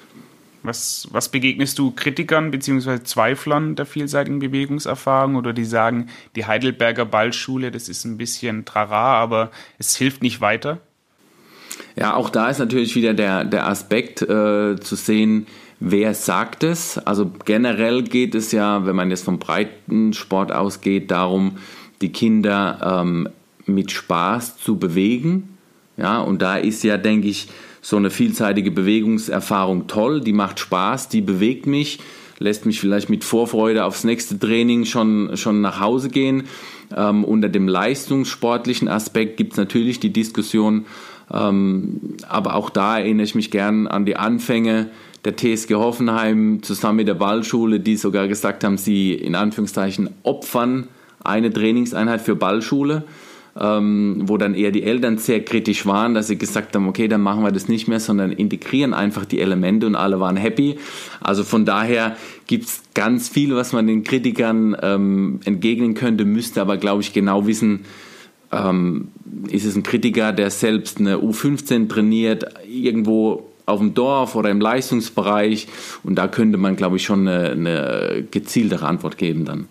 Was, 0.64 1.08
was 1.12 1.30
begegnest 1.30 1.78
du 1.78 1.92
Kritikern 1.92 2.50
bzw. 2.50 3.04
Zweiflern 3.04 3.76
der 3.76 3.86
vielseitigen 3.86 4.40
Bewegungserfahrung 4.40 5.36
oder 5.36 5.52
die 5.52 5.66
sagen, 5.66 6.08
die 6.36 6.46
Heidelberger 6.46 7.06
Ballschule, 7.06 7.70
das 7.70 7.90
ist 7.90 8.06
ein 8.06 8.18
bisschen 8.18 8.64
trara, 8.64 9.16
aber 9.16 9.52
es 9.78 9.96
hilft 9.96 10.24
nicht 10.24 10.40
weiter? 10.40 10.80
Ja, 11.96 12.16
auch 12.16 12.30
da 12.30 12.50
ist 12.50 12.60
natürlich 12.60 12.96
wieder 12.96 13.14
der, 13.14 13.44
der 13.44 13.68
Aspekt 13.68 14.22
äh, 14.22 14.80
zu 14.80 14.96
sehen, 14.96 15.48
wer 15.80 16.14
sagt 16.14 16.64
es. 16.64 16.98
Also 16.98 17.32
generell 17.46 18.04
geht 18.04 18.34
es 18.34 18.52
ja, 18.52 18.86
wenn 18.86 18.96
man 18.96 19.10
jetzt 19.10 19.26
vom 19.26 19.40
Breitensport 19.40 20.52
ausgeht, 20.52 21.12
darum, 21.12 21.58
die 22.02 22.12
Kinder 22.12 23.02
ähm, 23.02 23.30
mit 23.66 23.92
Spaß 23.92 24.58
zu 24.58 24.78
bewegen. 24.78 25.58
Ja, 25.98 26.20
und 26.22 26.42
da 26.42 26.58
ist 26.58 26.84
ja, 26.84 26.98
denke 26.98 27.28
ich, 27.28 27.50
so 27.84 27.98
eine 27.98 28.10
vielseitige 28.10 28.72
Bewegungserfahrung 28.72 29.88
toll, 29.88 30.22
die 30.22 30.32
macht 30.32 30.60
Spaß, 30.60 31.10
die 31.10 31.20
bewegt 31.20 31.68
mich, 31.68 32.00
lässt 32.40 32.66
mich 32.66 32.80
vielleicht 32.80 33.10
mit 33.10 33.26
Vorfreude 33.26 33.84
aufs 33.84 34.06
nächste 34.06 34.40
Training 34.40 34.86
schon, 34.86 35.36
schon 35.36 35.60
nach 35.60 35.82
Hause 35.82 36.10
gehen. 36.10 36.44
Ähm, 36.96 37.26
unter 37.26 37.50
dem 37.50 37.68
leistungssportlichen 37.68 38.88
Aspekt 38.88 39.36
gibt 39.36 39.52
es 39.54 39.58
natürlich 39.58 40.00
die 40.00 40.14
Diskussion, 40.14 40.86
ähm, 41.32 42.00
aber 42.28 42.56
auch 42.56 42.70
da 42.70 43.00
erinnere 43.00 43.26
ich 43.26 43.36
mich 43.36 43.52
gern 43.52 43.88
an 43.88 44.06
die 44.06 44.16
Anfänge 44.16 44.90
der 45.26 45.36
TSG 45.36 45.74
Hoffenheim 45.76 46.64
zusammen 46.64 46.98
mit 46.98 47.10
der 47.10 47.16
Ballschule, 47.16 47.82
die 47.82 47.98
sogar 47.98 48.30
gesagt 48.30 48.64
haben, 48.64 48.78
sie 48.78 49.14
in 49.14 49.36
Anführungszeichen 49.36 50.10
opfern 50.24 50.88
eine 51.22 51.52
Trainingseinheit 51.52 52.22
für 52.22 52.36
Ballschule 52.36 53.04
ähm, 53.60 54.24
wo 54.26 54.38
dann 54.38 54.56
eher 54.56 54.72
die 54.72 54.84
Eltern 54.84 55.18
sehr 55.18 55.44
kritisch 55.44 55.86
waren, 55.86 56.14
dass 56.14 56.28
sie 56.28 56.38
gesagt 56.38 56.76
haben, 56.76 56.88
okay, 56.88 57.08
dann 57.08 57.22
machen 57.22 57.44
wir 57.44 57.52
das 57.52 57.68
nicht 57.68 57.88
mehr, 57.88 58.00
sondern 58.00 58.32
integrieren 58.32 58.94
einfach 58.94 59.26
die 59.26 59.40
Elemente 59.40 59.86
und 59.86 59.96
alle 59.96 60.20
waren 60.20 60.38
happy. 60.38 60.78
Also 61.22 61.44
von 61.44 61.66
daher 61.66 62.18
gibt 62.48 62.66
es 62.66 62.82
ganz 62.94 63.30
viel, 63.30 63.56
was 63.56 63.72
man 63.72 63.86
den 63.86 64.04
Kritikern 64.04 64.76
ähm, 64.82 65.40
entgegnen 65.46 65.94
könnte, 65.94 66.26
müsste 66.26 66.62
aber, 66.62 66.78
glaube 66.78 67.04
ich, 67.04 67.14
genau 67.14 67.46
wissen, 67.46 67.86
ähm, 68.52 69.10
ist 69.50 69.66
es 69.66 69.76
ein 69.76 69.84
Kritiker, 69.84 70.32
der 70.32 70.50
selbst 70.50 71.00
eine 71.00 71.18
U15 71.18 71.90
trainiert, 71.90 72.46
irgendwo 72.68 73.50
auf 73.66 73.80
dem 73.80 73.94
Dorf 73.94 74.36
oder 74.36 74.50
im 74.50 74.60
Leistungsbereich 74.60 75.68
und 76.04 76.16
da 76.16 76.28
könnte 76.28 76.58
man, 76.58 76.76
glaube 76.76 76.98
ich, 76.98 77.04
schon 77.04 77.28
eine, 77.28 77.52
eine 77.52 78.28
gezieltere 78.30 78.86
Antwort 78.86 79.18
geben 79.18 79.46
dann. 79.46 79.68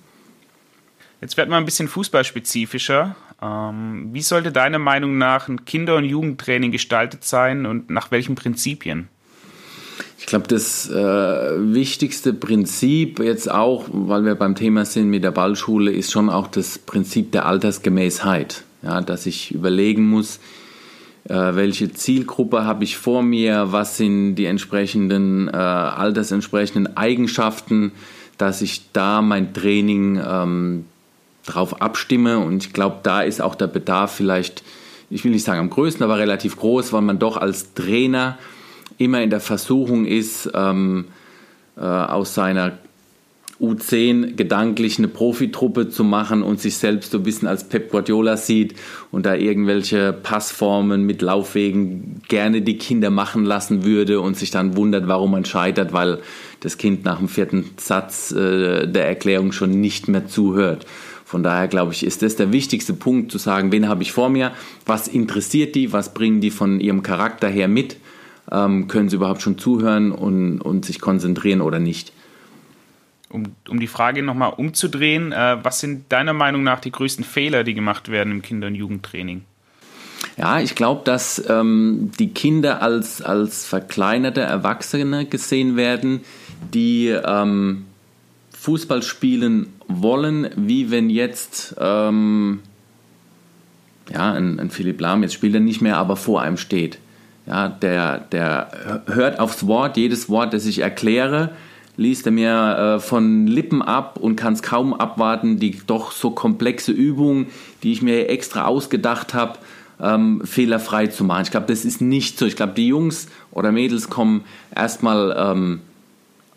Jetzt 1.21 1.37
wird 1.37 1.49
mal 1.49 1.59
ein 1.59 1.65
bisschen 1.65 1.89
fußballspezifischer. 1.89 3.15
Ähm, 3.43 4.11
wie 4.13 4.23
sollte 4.23 4.53
deiner 4.53 4.79
Meinung 4.79 5.19
nach 5.19 5.49
ein 5.49 5.65
Kinder- 5.65 5.97
und 5.97 6.05
Jugendtraining 6.05 6.71
gestaltet 6.71 7.25
sein 7.25 7.67
und 7.67 7.91
nach 7.91 8.11
welchen 8.11 8.35
Prinzipien? 8.35 9.09
Ich 10.19 10.27
glaube, 10.27 10.47
das 10.47 10.89
äh, 10.89 10.95
wichtigste 10.95 12.33
Prinzip 12.33 13.19
jetzt 13.19 13.51
auch, 13.51 13.87
weil 13.93 14.25
wir 14.25 14.37
beim 14.37 14.55
Thema 14.55 14.85
sind 14.85 15.11
mit 15.11 15.25
der 15.25 15.33
Ballschule, 15.33 15.91
ist 15.91 16.13
schon 16.13 16.31
auch 16.31 16.47
das 16.47 16.79
Prinzip 16.79 17.33
der 17.33 17.47
Altersgemäßheit. 17.47 18.63
Ja, 18.83 19.01
dass 19.01 19.27
ich 19.27 19.53
überlegen 19.53 20.09
muss, 20.09 20.39
äh, 21.25 21.35
welche 21.35 21.93
Zielgruppe 21.93 22.65
habe 22.65 22.85
ich 22.85 22.97
vor 22.97 23.23
mir, 23.23 23.73
was 23.73 23.97
sind 23.97 24.37
die 24.37 24.47
entsprechenden 24.47 25.49
äh, 25.49 25.57
altersentsprechenden 25.57 26.97
Eigenschaften, 26.97 27.93
dass 28.39 28.63
ich 28.63 28.93
da 28.93 29.23
mein 29.23 29.53
Training 29.53 30.21
ähm, 30.25 30.85
drauf 31.47 31.81
abstimme. 31.81 32.39
Und 32.39 32.67
ich 32.67 32.73
glaube, 32.73 33.01
da 33.03 33.23
ist 33.23 33.41
auch 33.41 33.55
der 33.55 33.67
Bedarf 33.67 34.13
vielleicht, 34.13 34.63
ich 35.11 35.25
will 35.25 35.33
nicht 35.33 35.45
sagen 35.45 35.61
am 35.61 35.71
größten, 35.71 36.03
aber 36.03 36.19
relativ 36.19 36.57
groß, 36.57 36.93
weil 36.93 37.03
man 37.03 37.19
doch 37.19 37.37
als 37.37 37.75
Trainer 37.75 38.39
immer 38.99 39.23
in 39.23 39.31
der 39.31 39.41
Versuchung 39.41 40.05
ist, 40.07 40.51
ähm, 40.55 41.07
äh, 41.77 41.81
aus 41.81 42.35
seiner 42.35 42.79
U10 43.63 44.35
gedanklich 44.35 44.99
eine 44.99 45.07
Profitruppe 45.07 45.89
zu 45.89 46.03
machen 46.03 46.43
und 46.43 46.61
sich 46.61 46.77
selbst 46.77 47.13
so 47.13 47.19
ein 47.19 47.23
bisschen 47.23 47.47
als 47.47 47.69
Pep 47.69 47.91
Guardiola 47.93 48.37
sieht 48.37 48.75
und 49.13 49.25
da 49.25 49.35
irgendwelche 49.35 50.13
Passformen 50.13 51.05
mit 51.05 51.23
Laufwegen 51.23 52.23
gerne 52.29 52.63
die 52.63 52.77
Kinder 52.77 53.11
machen 53.11 53.45
lassen 53.45 53.85
würde 53.85 54.21
und 54.21 54.37
sich 54.37 54.51
dann 54.51 54.77
wundert, 54.77 55.07
warum 55.07 55.31
man 55.31 55.45
scheitert, 55.45 55.93
weil 55.93 56.19
das 56.59 56.77
Kind 56.77 57.05
nach 57.05 57.19
dem 57.19 57.29
vierten 57.29 57.71
Satz 57.77 58.33
äh, 58.33 58.89
der 58.89 59.07
Erklärung 59.07 59.53
schon 59.53 59.81
nicht 59.81 60.09
mehr 60.09 60.27
zuhört. 60.27 60.85
Von 61.33 61.43
daher 61.43 61.67
glaube 61.67 61.95
ich, 61.95 62.05
ist 62.05 62.21
das 62.21 62.37
der 62.37 62.53
wichtigste 62.53 62.93
Punkt, 62.93 63.33
zu 63.33 63.39
sagen, 63.39 63.73
wen 63.73 63.89
habe 63.89 64.03
ich 64.03 64.13
vor 64.13 64.29
mir, 64.29 64.53
was 64.85 65.09
interessiert 65.09 65.75
die, 65.75 65.91
was 65.91 66.13
bringen 66.13 66.43
die 66.43 66.51
von 66.51 66.79
ihrem 66.79 67.03
Charakter 67.03 67.49
her 67.49 67.69
mit, 67.69 67.97
ähm, 68.51 68.87
können 68.87 69.09
sie 69.09 69.17
überhaupt 69.17 69.41
schon 69.41 69.57
zuhören 69.57 70.13
und, 70.13 70.61
und 70.61 70.85
sich 70.85 71.01
konzentrieren 71.01 71.63
oder 71.63 71.79
nicht? 71.79 72.13
Um, 73.31 73.45
um 73.67 73.81
die 73.81 73.87
Frage 73.87 74.23
nochmal 74.23 74.53
umzudrehen, 74.55 75.33
äh, 75.33 75.57
was 75.63 75.81
sind 75.81 76.13
deiner 76.13 76.35
Meinung 76.35 76.65
nach 76.65 76.81
die 76.81 76.93
größten 76.93 77.25
Fehler, 77.25 77.65
die 77.65 77.73
gemacht 77.73 78.11
werden 78.11 78.31
im 78.31 78.43
Kinder- 78.43 78.67
und 78.67 78.75
Jugendtraining? 78.75 79.41
Ja, 80.37 80.61
ich 80.61 80.75
glaube, 80.75 81.01
dass 81.07 81.43
ähm, 81.49 82.11
die 82.19 82.29
Kinder 82.29 82.83
als, 82.83 83.23
als 83.23 83.65
verkleinerte 83.65 84.43
Erwachsene 84.43 85.25
gesehen 85.25 85.77
werden, 85.77 86.21
die 86.75 87.07
ähm, 87.09 87.87
Fußball 88.63 89.03
spielen 89.03 89.73
wollen, 90.01 90.49
wie 90.57 90.91
wenn 90.91 91.11
jetzt 91.11 91.75
ähm, 91.79 92.61
ja, 94.13 94.33
ein, 94.33 94.59
ein 94.59 94.71
Philipp 94.71 95.01
Lahm, 95.01 95.23
jetzt 95.23 95.35
spielt 95.35 95.55
er 95.55 95.61
nicht 95.61 95.83
mehr, 95.83 95.99
aber 95.99 96.17
vor 96.17 96.41
einem 96.41 96.57
steht. 96.57 96.99
Ja, 97.47 97.69
der, 97.69 98.19
der 98.19 99.03
hört 99.07 99.41
aufs 99.41 99.67
Wort, 99.67 99.97
jedes 99.97 100.29
Wort, 100.29 100.55
das 100.55 100.65
ich 100.65 100.79
erkläre, 100.79 101.51
liest 101.97 102.27
er 102.27 102.33
mir 102.33 102.97
äh, 102.97 103.01
von 103.01 103.47
Lippen 103.47 103.83
ab 103.83 104.19
und 104.21 104.37
kann 104.37 104.53
es 104.53 104.63
kaum 104.63 104.95
abwarten, 104.95 105.59
die 105.59 105.79
doch 105.87 106.13
so 106.13 106.31
komplexe 106.31 106.93
Übung, 106.93 107.47
die 107.83 107.93
ich 107.93 108.03
mir 108.03 108.29
extra 108.29 108.65
ausgedacht 108.65 109.35
habe, 109.35 109.59
ähm, 110.01 110.43
fehlerfrei 110.45 111.09
zu 111.09 111.25
machen. 111.25 111.43
Ich 111.45 111.51
glaube, 111.51 111.67
das 111.67 111.85
ist 111.85 112.01
nicht 112.01 112.39
so. 112.39 112.47
Ich 112.47 112.57
glaube, 112.57 112.73
die 112.75 112.89
Jungs 112.89 113.29
oder 113.51 113.73
Mädels 113.73 114.09
kommen 114.09 114.45
erstmal 114.75 115.35
ähm, 115.37 115.81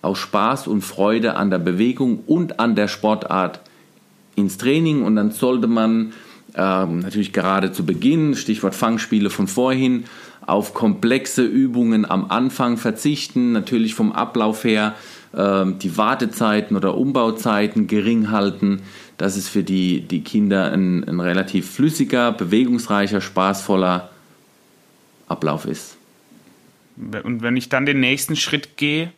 aus 0.05 0.19
Spaß 0.19 0.67
und 0.67 0.81
Freude 0.81 1.35
an 1.35 1.49
der 1.49 1.57
Bewegung 1.57 2.19
und 2.27 2.59
an 2.59 2.75
der 2.75 2.87
Sportart 2.87 3.59
ins 4.35 4.57
Training. 4.57 5.03
Und 5.03 5.15
dann 5.15 5.31
sollte 5.31 5.67
man 5.67 6.13
ähm, 6.55 6.99
natürlich 6.99 7.33
gerade 7.33 7.71
zu 7.71 7.85
Beginn, 7.85 8.35
Stichwort 8.35 8.75
Fangspiele 8.75 9.29
von 9.29 9.47
vorhin, 9.47 10.05
auf 10.45 10.75
komplexe 10.75 11.43
Übungen 11.43 12.09
am 12.09 12.29
Anfang 12.29 12.77
verzichten, 12.77 13.51
natürlich 13.51 13.95
vom 13.95 14.11
Ablauf 14.11 14.63
her 14.63 14.93
ähm, 15.35 15.79
die 15.79 15.97
Wartezeiten 15.97 16.77
oder 16.77 16.95
Umbauzeiten 16.95 17.87
gering 17.87 18.29
halten, 18.29 18.83
dass 19.17 19.37
es 19.37 19.49
für 19.49 19.63
die, 19.63 20.01
die 20.01 20.21
Kinder 20.21 20.71
ein, 20.71 21.03
ein 21.03 21.19
relativ 21.19 21.71
flüssiger, 21.71 22.31
bewegungsreicher, 22.31 23.21
spaßvoller 23.21 24.11
Ablauf 25.27 25.65
ist. 25.65 25.97
Und 27.23 27.41
wenn 27.41 27.57
ich 27.57 27.69
dann 27.69 27.87
den 27.87 27.99
nächsten 27.99 28.35
Schritt 28.35 28.77
gehe, 28.77 29.11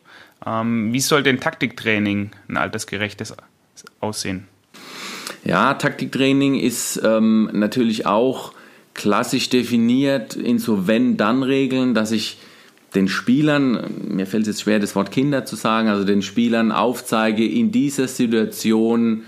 wie 0.44 1.00
soll 1.00 1.22
denn 1.22 1.40
Taktiktraining 1.40 2.30
ein 2.48 2.56
altersgerechtes 2.56 3.34
aussehen? 4.00 4.46
Ja, 5.44 5.74
Taktiktraining 5.74 6.58
ist 6.58 7.00
ähm, 7.04 7.50
natürlich 7.52 8.06
auch 8.06 8.52
klassisch 8.94 9.48
definiert 9.48 10.34
in 10.34 10.58
so 10.58 10.86
Wenn-Dann-Regeln, 10.86 11.94
dass 11.94 12.10
ich 12.10 12.38
den 12.94 13.08
Spielern, 13.08 13.90
mir 14.08 14.26
fällt 14.26 14.42
es 14.42 14.48
jetzt 14.48 14.62
schwer, 14.62 14.78
das 14.80 14.96
Wort 14.96 15.12
Kinder 15.12 15.44
zu 15.44 15.56
sagen, 15.56 15.88
also 15.88 16.04
den 16.04 16.22
Spielern 16.22 16.72
aufzeige, 16.72 17.46
in 17.46 17.70
dieser 17.70 18.08
Situation, 18.08 19.24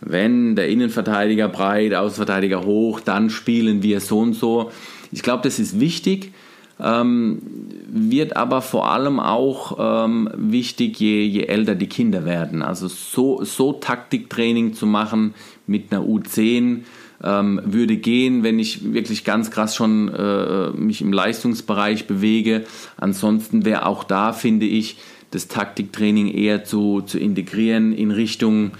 wenn 0.00 0.56
der 0.56 0.68
Innenverteidiger 0.68 1.48
breit, 1.48 1.94
Außenverteidiger 1.94 2.64
hoch, 2.64 3.00
dann 3.00 3.30
spielen 3.30 3.82
wir 3.82 4.00
so 4.00 4.18
und 4.18 4.34
so. 4.34 4.72
Ich 5.12 5.22
glaube, 5.22 5.42
das 5.42 5.58
ist 5.58 5.80
wichtig, 5.80 6.32
ähm, 6.80 7.40
wird 7.88 8.36
aber 8.36 8.62
vor 8.62 8.90
allem 8.90 9.18
auch 9.18 10.04
ähm, 10.06 10.28
wichtig, 10.36 11.00
je, 11.00 11.24
je 11.24 11.44
älter 11.44 11.74
die 11.74 11.88
Kinder 11.88 12.24
werden. 12.24 12.62
Also 12.62 12.88
so, 12.88 13.42
so 13.44 13.72
Taktiktraining 13.72 14.74
zu 14.74 14.86
machen 14.86 15.34
mit 15.66 15.92
einer 15.92 16.02
U10, 16.02 16.82
ähm, 17.22 17.60
würde 17.64 17.96
gehen, 17.96 18.42
wenn 18.42 18.58
ich 18.58 18.92
wirklich 18.92 19.24
ganz 19.24 19.50
krass 19.50 19.74
schon 19.74 20.08
äh, 20.08 20.70
mich 20.70 21.02
im 21.02 21.12
Leistungsbereich 21.12 22.06
bewege. 22.06 22.64
Ansonsten 22.96 23.64
wäre 23.64 23.86
auch 23.86 24.04
da, 24.04 24.32
finde 24.32 24.66
ich, 24.66 24.98
das 25.30 25.48
Taktiktraining 25.48 26.28
eher 26.28 26.64
zu, 26.64 27.02
zu 27.02 27.18
integrieren 27.18 27.92
in 27.92 28.10
Richtung 28.10 28.72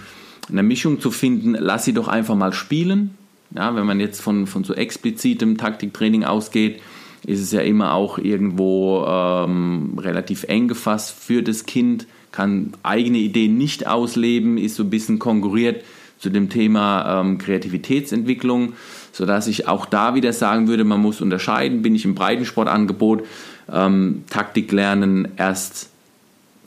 einer 0.48 0.62
Mischung 0.62 1.00
zu 1.00 1.11
finden. 1.11 1.56
Lass 1.58 1.84
sie 1.84 1.92
doch 1.92 2.08
einfach 2.08 2.37
mal 2.37 2.52
spielen. 2.52 3.14
Ja, 3.54 3.74
wenn 3.74 3.87
man 3.87 3.98
jetzt 3.98 4.20
von, 4.20 4.46
von 4.46 4.64
so 4.64 4.74
explizitem 4.74 5.56
Taktiktraining 5.56 6.24
ausgeht, 6.24 6.80
ist 7.26 7.40
es 7.40 7.52
ja 7.52 7.61
immer 7.61 7.94
auch 7.94 8.18
irgendwo 8.18 9.04
ähm, 9.07 9.98
relativ 9.98 10.44
eng 10.44 10.68
gefasst 10.68 11.14
für 11.18 11.42
das 11.42 11.66
Kind, 11.66 12.07
kann 12.33 12.72
eigene 12.83 13.18
Ideen 13.18 13.57
nicht 13.59 13.87
ausleben, 13.87 14.59
ist 14.59 14.76
so 14.76 14.85
ein 14.85 14.90
bisschen 14.90 15.18
konkurriert 15.18 15.85
zu 16.18 16.31
dem 16.31 16.50
Thema 16.50 17.20
ähm, 17.20 17.38
Kreativitätsentwicklung, 17.38 18.74
sodass 19.12 19.46
ich 19.46 19.68
auch 19.68 19.87
da 19.87 20.14
wieder 20.14 20.33
sagen 20.33 20.68
würde, 20.68 20.85
man 20.85 21.00
muss 21.00 21.20
unterscheiden, 21.20 21.83
bin 21.83 21.94
ich 21.94 22.04
im 22.04 22.14
Breitensportangebot, 22.14 23.24
ähm, 23.72 24.24
Taktik 24.28 24.72
lernen 24.72 25.28
erst 25.37 25.90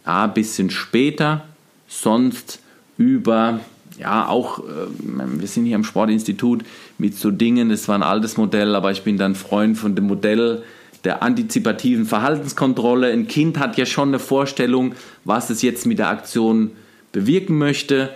ein 0.03 0.33
bisschen 0.33 0.69
später, 0.69 1.43
sonst 1.87 2.59
über, 2.97 3.59
ja, 3.99 4.27
auch, 4.27 4.59
äh, 4.59 4.63
wir 5.39 5.47
sind 5.47 5.65
hier 5.65 5.75
am 5.75 5.83
Sportinstitut 5.83 6.63
mit 7.01 7.17
so 7.17 7.31
Dingen, 7.31 7.69
das 7.69 7.87
war 7.87 7.95
ein 7.95 8.03
altes 8.03 8.37
Modell, 8.37 8.75
aber 8.75 8.91
ich 8.91 9.01
bin 9.01 9.17
dann 9.17 9.33
Freund 9.33 9.77
von 9.77 9.95
dem 9.95 10.05
Modell, 10.05 10.61
der 11.03 11.23
antizipativen 11.23 12.05
Verhaltenskontrolle. 12.05 13.11
Ein 13.11 13.27
Kind 13.27 13.57
hat 13.57 13.75
ja 13.75 13.87
schon 13.87 14.09
eine 14.09 14.19
Vorstellung, 14.19 14.93
was 15.25 15.49
es 15.49 15.63
jetzt 15.63 15.87
mit 15.87 15.97
der 15.97 16.09
Aktion 16.09 16.71
bewirken 17.11 17.57
möchte 17.57 18.11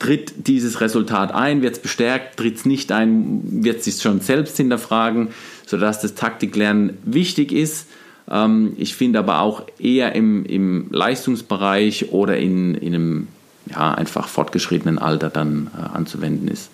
tritt 0.00 0.48
dieses 0.48 0.80
Resultat 0.82 1.32
ein, 1.32 1.62
wird 1.62 1.76
es 1.76 1.78
bestärkt, 1.78 2.36
tritt 2.36 2.56
es 2.56 2.66
nicht 2.66 2.92
ein, 2.92 3.64
wird 3.64 3.78
es 3.78 3.84
sich 3.84 4.02
schon 4.02 4.20
selbst 4.20 4.56
hinterfragen, 4.56 5.28
sodass 5.64 6.00
das 6.00 6.14
Taktiklernen 6.14 6.98
wichtig 7.04 7.52
ist. 7.52 7.86
Ähm, 8.30 8.74
ich 8.76 8.96
finde 8.96 9.20
aber 9.20 9.40
auch 9.40 9.62
eher 9.78 10.14
im, 10.14 10.44
im 10.44 10.88
Leistungsbereich 10.90 12.12
oder 12.12 12.36
in, 12.36 12.74
in 12.74 12.94
einem 12.94 13.28
ja, 13.70 13.94
einfach 13.94 14.28
fortgeschrittenen 14.28 14.98
Alter 14.98 15.30
dann 15.30 15.70
äh, 15.74 15.96
anzuwenden 15.96 16.48
ist. 16.48 16.70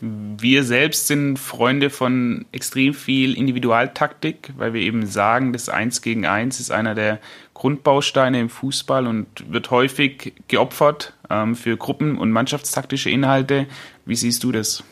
Wir 0.00 0.62
selbst 0.64 1.06
sind 1.06 1.38
Freunde 1.38 1.88
von 1.88 2.44
extrem 2.52 2.92
viel 2.92 3.34
Individualtaktik, 3.34 4.52
weil 4.56 4.74
wir 4.74 4.82
eben 4.82 5.06
sagen, 5.06 5.52
das 5.54 5.68
Eins 5.68 6.02
gegen 6.02 6.26
Eins 6.26 6.60
ist 6.60 6.70
einer 6.70 6.94
der 6.94 7.18
Grundbausteine 7.54 8.38
im 8.40 8.50
Fußball 8.50 9.06
und 9.06 9.26
wird 9.50 9.70
häufig 9.70 10.34
geopfert 10.48 11.14
ähm, 11.30 11.56
für 11.56 11.78
Gruppen- 11.78 12.18
und 12.18 12.30
mannschaftstaktische 12.30 13.08
Inhalte. 13.08 13.66
Wie 14.04 14.16
siehst 14.16 14.44
du 14.44 14.52
das? 14.52 14.84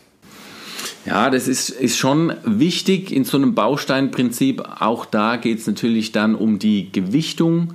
Ja, 1.04 1.28
das 1.28 1.48
ist, 1.48 1.68
ist 1.68 1.98
schon 1.98 2.32
wichtig 2.44 3.12
in 3.12 3.24
so 3.24 3.36
einem 3.36 3.54
Bausteinprinzip. 3.54 4.62
Auch 4.80 5.04
da 5.04 5.36
geht 5.36 5.58
es 5.58 5.66
natürlich 5.66 6.12
dann 6.12 6.34
um 6.34 6.58
die 6.58 6.90
Gewichtung. 6.90 7.74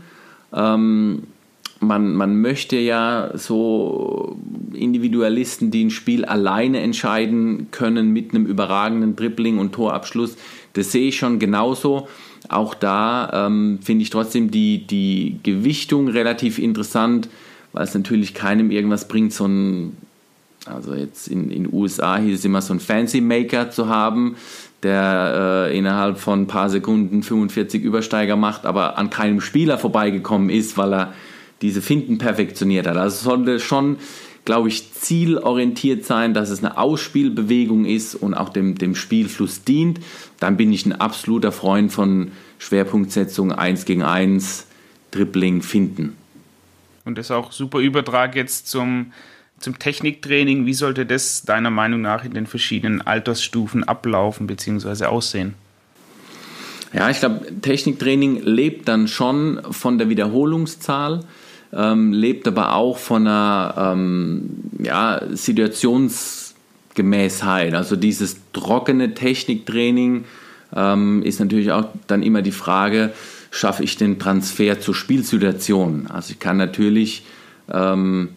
Ähm, 0.51 1.27
man, 1.79 2.13
man 2.13 2.41
möchte 2.41 2.77
ja 2.77 3.31
so 3.35 4.37
Individualisten, 4.73 5.71
die 5.71 5.85
ein 5.85 5.91
Spiel 5.91 6.25
alleine 6.25 6.81
entscheiden 6.81 7.71
können 7.71 8.11
mit 8.11 8.31
einem 8.31 8.45
überragenden 8.45 9.15
Dribbling 9.15 9.57
und 9.59 9.73
Torabschluss, 9.73 10.35
das 10.73 10.91
sehe 10.91 11.09
ich 11.09 11.17
schon 11.17 11.39
genauso. 11.39 12.07
Auch 12.47 12.73
da 12.73 13.47
ähm, 13.47 13.79
finde 13.81 14.03
ich 14.03 14.09
trotzdem 14.09 14.51
die, 14.51 14.85
die 14.85 15.39
Gewichtung 15.43 16.07
relativ 16.07 16.59
interessant, 16.59 17.29
weil 17.73 17.83
es 17.83 17.93
natürlich 17.93 18.33
keinem 18.33 18.71
irgendwas 18.71 19.07
bringt, 19.07 19.33
so 19.33 19.45
ein, 19.45 19.97
also 20.65 20.93
jetzt 20.95 21.27
in 21.27 21.49
den 21.49 21.71
USA 21.71 22.17
hieß 22.17 22.39
es 22.39 22.45
immer 22.45 22.61
so 22.61 22.73
ein 22.73 22.79
Fancy 22.79 23.21
Maker 23.21 23.71
zu 23.71 23.87
haben, 23.87 24.35
der 24.83 25.67
äh, 25.69 25.77
innerhalb 25.77 26.17
von 26.17 26.43
ein 26.43 26.47
paar 26.47 26.69
Sekunden 26.69 27.23
45 27.23 27.83
Übersteiger 27.83 28.35
macht, 28.35 28.65
aber 28.65 28.97
an 28.97 29.09
keinem 29.09 29.41
Spieler 29.41 29.77
vorbeigekommen 29.77 30.49
ist, 30.49 30.77
weil 30.77 30.93
er 30.93 31.13
diese 31.61 31.81
Finden 31.81 32.17
perfektioniert 32.17 32.87
hat. 32.87 32.97
Also 32.97 33.15
es 33.15 33.23
sollte 33.23 33.59
schon, 33.59 33.97
glaube 34.45 34.69
ich, 34.69 34.93
zielorientiert 34.93 36.05
sein, 36.05 36.33
dass 36.33 36.49
es 36.49 36.63
eine 36.63 36.77
Ausspielbewegung 36.77 37.85
ist 37.85 38.15
und 38.15 38.33
auch 38.33 38.49
dem, 38.49 38.77
dem 38.77 38.95
Spielfluss 38.95 39.63
dient. 39.63 39.99
Dann 40.39 40.57
bin 40.57 40.71
ich 40.71 40.85
ein 40.85 40.93
absoluter 40.93 41.51
Freund 41.51 41.91
von 41.91 42.31
Schwerpunktsetzung 42.57 43.51
1 43.51 43.85
gegen 43.85 44.03
1, 44.03 44.67
Dribbling, 45.11 45.61
Finden. 45.61 46.15
Und 47.05 47.17
das 47.17 47.27
ist 47.27 47.31
auch 47.31 47.51
super 47.51 47.79
Übertrag 47.79 48.35
jetzt 48.35 48.67
zum 48.67 49.11
zum 49.59 49.77
Techniktraining. 49.77 50.65
Wie 50.65 50.73
sollte 50.73 51.05
das 51.05 51.43
deiner 51.43 51.69
Meinung 51.69 52.01
nach 52.01 52.23
in 52.23 52.33
den 52.33 52.47
verschiedenen 52.47 53.01
Altersstufen 53.01 53.83
ablaufen 53.83 54.47
bzw. 54.47 55.05
aussehen? 55.05 55.53
Ja, 56.93 57.09
ich 57.09 57.19
glaube, 57.19 57.45
Techniktraining 57.61 58.41
lebt 58.43 58.87
dann 58.87 59.07
schon 59.07 59.61
von 59.69 59.97
der 59.99 60.09
Wiederholungszahl, 60.09 61.23
ähm, 61.73 62.13
lebt 62.13 62.47
aber 62.47 62.75
auch 62.75 62.97
von 62.97 63.27
einer 63.27 63.93
ähm, 63.93 64.49
ja, 64.79 65.21
Situationsgemäßheit. 65.31 67.75
Also 67.75 67.95
dieses 67.95 68.37
trockene 68.53 69.13
Techniktraining 69.13 70.25
ähm, 70.75 71.21
ist 71.23 71.39
natürlich 71.39 71.71
auch 71.71 71.85
dann 72.07 72.23
immer 72.23 72.41
die 72.41 72.51
Frage, 72.51 73.13
schaffe 73.51 73.83
ich 73.83 73.97
den 73.97 74.17
Transfer 74.19 74.79
zur 74.79 74.95
Spielsituation? 74.95 76.07
Also 76.07 76.31
ich 76.31 76.39
kann 76.39 76.57
natürlich 76.57 77.25
ähm, 77.71 78.29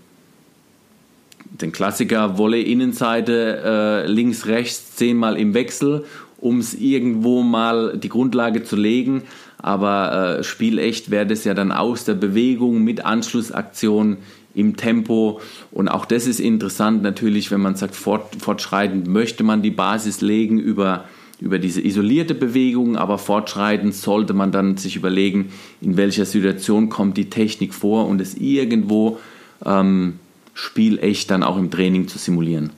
den 1.45 1.73
Klassiker 1.73 2.37
Wolle 2.38 2.61
Innenseite 2.61 3.62
äh, 3.64 4.07
links 4.11 4.47
rechts 4.47 4.97
zehnmal 4.97 5.38
im 5.38 5.55
Wechsel, 5.55 6.05
um 6.42 6.59
es 6.59 6.74
irgendwo 6.74 7.42
mal 7.42 7.96
die 7.96 8.09
Grundlage 8.09 8.64
zu 8.64 8.74
legen. 8.74 9.22
Aber 9.59 10.38
äh, 10.40 10.44
spielecht 10.44 11.11
wäre 11.11 11.24
das 11.24 11.44
ja 11.44 11.55
dann 11.55 11.70
aus 11.70 12.05
der 12.05 12.14
Bewegung 12.14 12.83
mit 12.83 13.05
Anschlussaktion 13.05 14.18
im 14.52 14.76
Tempo. 14.76 15.40
Und 15.70 15.88
auch 15.88 16.05
das 16.05 16.26
ist 16.26 16.40
interessant 16.40 17.02
natürlich, 17.02 17.52
wenn 17.52 17.61
man 17.61 17.76
sagt, 17.76 17.94
fort, 17.94 18.37
fortschreitend 18.40 19.07
möchte 19.07 19.44
man 19.44 19.62
die 19.62 19.70
Basis 19.70 20.20
legen 20.20 20.59
über, 20.59 21.05
über 21.40 21.61
diese 21.61 21.81
isolierte 21.81 22.35
Bewegung, 22.35 22.96
aber 22.96 23.18
fortschreitend 23.18 23.94
sollte 23.94 24.35
man 24.35 24.50
dann 24.50 24.76
sich 24.76 24.96
überlegen, 24.96 25.52
in 25.81 25.96
welcher 25.96 26.26
Situation 26.26 26.88
kommt 26.88 27.16
die 27.16 27.31
Technik 27.31 27.72
vor 27.72 28.09
und 28.09 28.20
es 28.20 28.35
irgendwo 28.35 29.20
ähm, 29.64 30.14
spielecht 30.55 31.31
dann 31.31 31.44
auch 31.44 31.57
im 31.57 31.70
Training 31.70 32.09
zu 32.09 32.18
simulieren. 32.18 32.70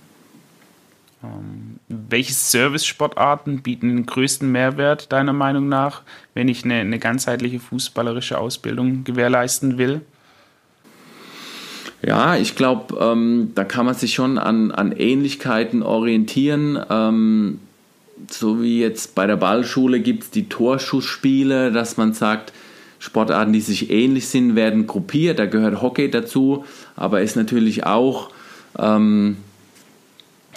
Ähm, 1.24 1.80
welche 1.88 2.32
Service-Sportarten 2.32 3.62
bieten 3.62 3.88
den 3.88 4.06
größten 4.06 4.50
Mehrwert 4.50 5.12
deiner 5.12 5.32
Meinung 5.32 5.68
nach, 5.68 6.02
wenn 6.34 6.48
ich 6.48 6.64
eine, 6.64 6.74
eine 6.74 6.98
ganzheitliche 6.98 7.60
fußballerische 7.60 8.38
Ausbildung 8.38 9.04
gewährleisten 9.04 9.78
will? 9.78 10.02
Ja, 12.06 12.36
ich 12.36 12.54
glaube, 12.54 12.96
ähm, 13.00 13.52
da 13.54 13.64
kann 13.64 13.86
man 13.86 13.94
sich 13.94 14.14
schon 14.14 14.36
an, 14.36 14.70
an 14.70 14.92
Ähnlichkeiten 14.92 15.82
orientieren. 15.82 16.78
Ähm, 16.90 17.60
so 18.30 18.62
wie 18.62 18.80
jetzt 18.80 19.14
bei 19.14 19.26
der 19.26 19.36
Ballschule 19.36 20.00
gibt 20.00 20.24
es 20.24 20.30
die 20.30 20.48
Torschussspiele, 20.48 21.72
dass 21.72 21.96
man 21.96 22.12
sagt, 22.12 22.52
Sportarten, 22.98 23.52
die 23.52 23.60
sich 23.60 23.90
ähnlich 23.90 24.28
sind, 24.28 24.54
werden 24.54 24.86
gruppiert. 24.86 25.38
Da 25.38 25.46
gehört 25.46 25.82
Hockey 25.82 26.10
dazu, 26.10 26.64
aber 26.96 27.20
ist 27.20 27.36
natürlich 27.36 27.84
auch, 27.84 28.30
ähm, 28.78 29.36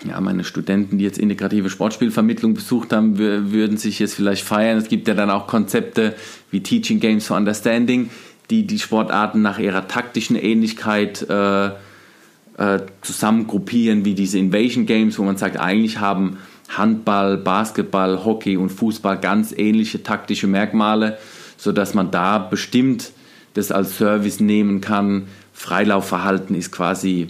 ja, 0.05 0.19
meine 0.21 0.43
Studenten, 0.43 0.97
die 0.97 1.03
jetzt 1.03 1.17
integrative 1.17 1.69
Sportspielvermittlung 1.69 2.53
besucht 2.53 2.93
haben, 2.93 3.17
würden 3.17 3.77
sich 3.77 3.99
jetzt 3.99 4.15
vielleicht 4.15 4.43
feiern. 4.43 4.77
Es 4.77 4.89
gibt 4.89 5.07
ja 5.07 5.13
dann 5.13 5.29
auch 5.29 5.47
Konzepte 5.47 6.15
wie 6.51 6.62
Teaching 6.62 6.99
Games 6.99 7.27
for 7.27 7.38
Understanding, 7.38 8.10
die 8.49 8.67
die 8.67 8.79
Sportarten 8.79 9.41
nach 9.41 9.60
ihrer 9.60 9.88
taktischen 9.88 10.36
Ähnlichkeit 10.36 11.27
äh, 11.29 11.67
äh, 11.67 12.79
zusammengruppieren, 13.01 14.05
wie 14.05 14.13
diese 14.13 14.38
Invasion 14.38 14.86
Games, 14.86 15.17
wo 15.19 15.23
man 15.23 15.38
sagt, 15.38 15.57
eigentlich 15.57 15.99
haben 15.99 16.38
Handball, 16.69 17.38
Basketball, 17.38 18.23
Hockey 18.23 18.57
und 18.57 18.69
Fußball 18.69 19.19
ganz 19.19 19.53
ähnliche 19.55 20.03
taktische 20.03 20.47
Merkmale 20.47 21.17
sodass 21.57 21.93
man 21.93 22.12
da 22.12 22.38
bestimmt 22.38 23.12
das 23.55 23.71
als 23.71 23.97
Service 23.97 24.39
nehmen 24.39 24.79
kann. 24.79 25.27
Freilaufverhalten 25.51 26.55
ist 26.55 26.71
quasi 26.71 27.29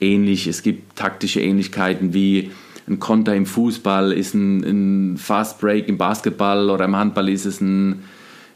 ähnlich. 0.00 0.46
Es 0.46 0.62
gibt 0.62 0.96
taktische 0.96 1.40
Ähnlichkeiten 1.40 2.14
wie 2.14 2.50
ein 2.86 2.98
Konter 2.98 3.34
im 3.34 3.46
Fußball 3.46 4.12
ist 4.12 4.34
ein, 4.34 4.62
ein 5.12 5.16
Fast 5.16 5.60
Break 5.60 5.88
im 5.88 5.96
Basketball 5.96 6.68
oder 6.68 6.84
im 6.84 6.94
Handball 6.94 7.28
ist 7.28 7.46
es 7.46 7.60
ein 7.60 8.04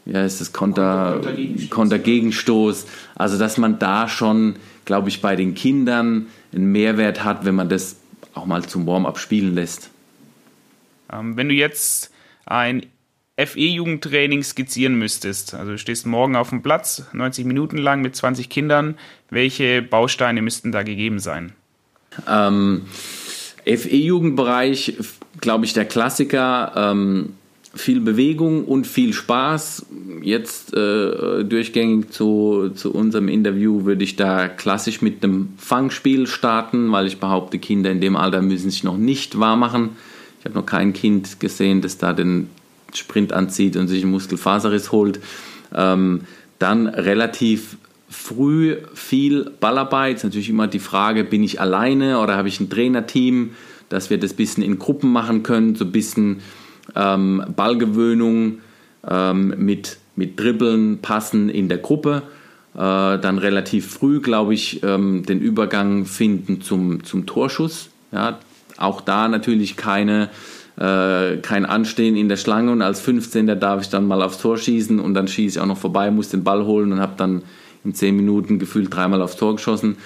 ja, 0.05 0.23
ist 0.23 0.41
das 0.41 0.53
Konter, 0.53 1.21
Kontergegenstoß. 1.69 2.85
Also 3.15 3.37
dass 3.37 3.57
man 3.57 3.79
da 3.79 4.07
schon, 4.07 4.55
glaube 4.85 5.09
ich, 5.09 5.21
bei 5.21 5.35
den 5.35 5.53
Kindern 5.53 6.27
einen 6.53 6.71
Mehrwert 6.71 7.23
hat, 7.23 7.45
wenn 7.45 7.55
man 7.55 7.69
das 7.69 7.97
auch 8.33 8.45
mal 8.45 8.63
zum 8.63 8.87
Warm-up 8.87 9.19
spielen 9.19 9.53
lässt. 9.53 9.91
Ähm, 11.11 11.37
wenn 11.37 11.49
du 11.49 11.53
jetzt 11.53 12.11
ein 12.45 12.85
FE-Jugendtraining 13.45 14.43
skizzieren 14.43 14.95
müsstest, 14.95 15.53
also 15.53 15.71
du 15.71 15.77
stehst 15.77 16.05
morgen 16.05 16.35
auf 16.35 16.49
dem 16.49 16.61
Platz, 16.61 17.05
90 17.13 17.45
Minuten 17.45 17.77
lang 17.77 18.01
mit 18.01 18.15
20 18.15 18.49
Kindern, 18.49 18.95
welche 19.29 19.81
Bausteine 19.81 20.41
müssten 20.41 20.71
da 20.71 20.83
gegeben 20.83 21.19
sein? 21.19 21.53
Ähm, 22.27 22.81
FE-Jugendbereich, 23.65 24.97
glaube 25.39 25.65
ich, 25.65 25.73
der 25.73 25.85
Klassiker. 25.85 26.73
Ähm, 26.75 27.33
viel 27.73 28.01
Bewegung 28.01 28.65
und 28.65 28.87
viel 28.87 29.13
Spaß. 29.13 29.85
Jetzt 30.23 30.73
äh, 30.73 31.43
durchgängig 31.43 32.11
zu, 32.11 32.71
zu 32.73 32.91
unserem 32.93 33.27
Interview 33.27 33.85
würde 33.85 34.03
ich 34.03 34.15
da 34.15 34.47
klassisch 34.47 35.01
mit 35.01 35.23
einem 35.23 35.53
Fangspiel 35.57 36.25
starten, 36.25 36.91
weil 36.91 37.05
ich 37.05 37.19
behaupte, 37.19 37.59
Kinder 37.59 37.91
in 37.91 38.01
dem 38.01 38.15
Alter 38.15 38.41
müssen 38.41 38.71
sich 38.71 38.83
noch 38.83 38.97
nicht 38.97 39.39
wahr 39.39 39.55
machen. 39.55 39.91
Ich 40.39 40.45
habe 40.45 40.55
noch 40.55 40.65
kein 40.65 40.93
Kind 40.93 41.39
gesehen, 41.39 41.81
das 41.81 41.97
da 41.97 42.13
den 42.13 42.49
Sprint 42.93 43.33
anzieht 43.33 43.75
und 43.75 43.87
sich 43.87 44.03
einen 44.03 44.11
Muskelfaserriss 44.11 44.91
holt. 44.91 45.19
Ähm, 45.73 46.21
dann 46.57 46.87
relativ 46.87 47.77
früh 48.09 48.77
viel 48.93 49.51
Ballarbeit. 49.59 50.17
Ist 50.17 50.23
natürlich 50.23 50.49
immer 50.49 50.67
die 50.67 50.79
Frage, 50.79 51.23
bin 51.23 51.43
ich 51.43 51.61
alleine 51.61 52.19
oder 52.19 52.35
habe 52.35 52.47
ich 52.47 52.59
ein 52.59 52.69
Trainerteam, 52.69 53.51
dass 53.89 54.09
wir 54.09 54.19
das 54.19 54.33
ein 54.33 54.37
bisschen 54.37 54.63
in 54.63 54.79
Gruppen 54.79 55.11
machen 55.11 55.43
können, 55.43 55.75
so 55.75 55.85
ein 55.85 55.91
bisschen 55.91 56.41
ähm, 56.95 57.43
Ballgewöhnung 57.55 58.59
ähm, 59.07 59.53
mit, 59.57 59.97
mit 60.15 60.39
Dribbeln, 60.39 60.99
Passen 60.99 61.49
in 61.49 61.69
der 61.69 61.77
Gruppe. 61.77 62.23
Äh, 62.73 62.77
dann 62.77 63.37
relativ 63.37 63.91
früh, 63.91 64.19
glaube 64.19 64.53
ich, 64.53 64.83
ähm, 64.83 65.23
den 65.25 65.39
Übergang 65.39 66.05
finden 66.05 66.61
zum, 66.61 67.03
zum 67.03 67.25
Torschuss. 67.25 67.89
Ja, 68.11 68.39
auch 68.77 69.01
da 69.01 69.27
natürlich 69.27 69.75
keine 69.75 70.29
äh, 70.79 71.37
kein 71.41 71.65
Anstehen 71.65 72.15
in 72.15 72.29
der 72.29 72.37
Schlange 72.37 72.71
und 72.71 72.81
als 72.81 73.01
15. 73.01 73.59
darf 73.59 73.81
ich 73.81 73.89
dann 73.89 74.07
mal 74.07 74.21
aufs 74.21 74.37
Tor 74.37 74.57
schießen 74.57 74.99
und 74.99 75.13
dann 75.13 75.27
schieße 75.27 75.57
ich 75.57 75.61
auch 75.61 75.67
noch 75.67 75.77
vorbei, 75.77 76.09
muss 76.09 76.29
den 76.29 76.45
Ball 76.45 76.65
holen 76.65 76.93
und 76.93 77.01
habe 77.01 77.13
dann 77.17 77.43
in 77.83 77.93
10 77.93 78.15
Minuten 78.15 78.59
gefühlt 78.59 78.93
dreimal 78.93 79.21
aufs 79.21 79.35
Tor 79.35 79.55
geschossen. 79.55 79.97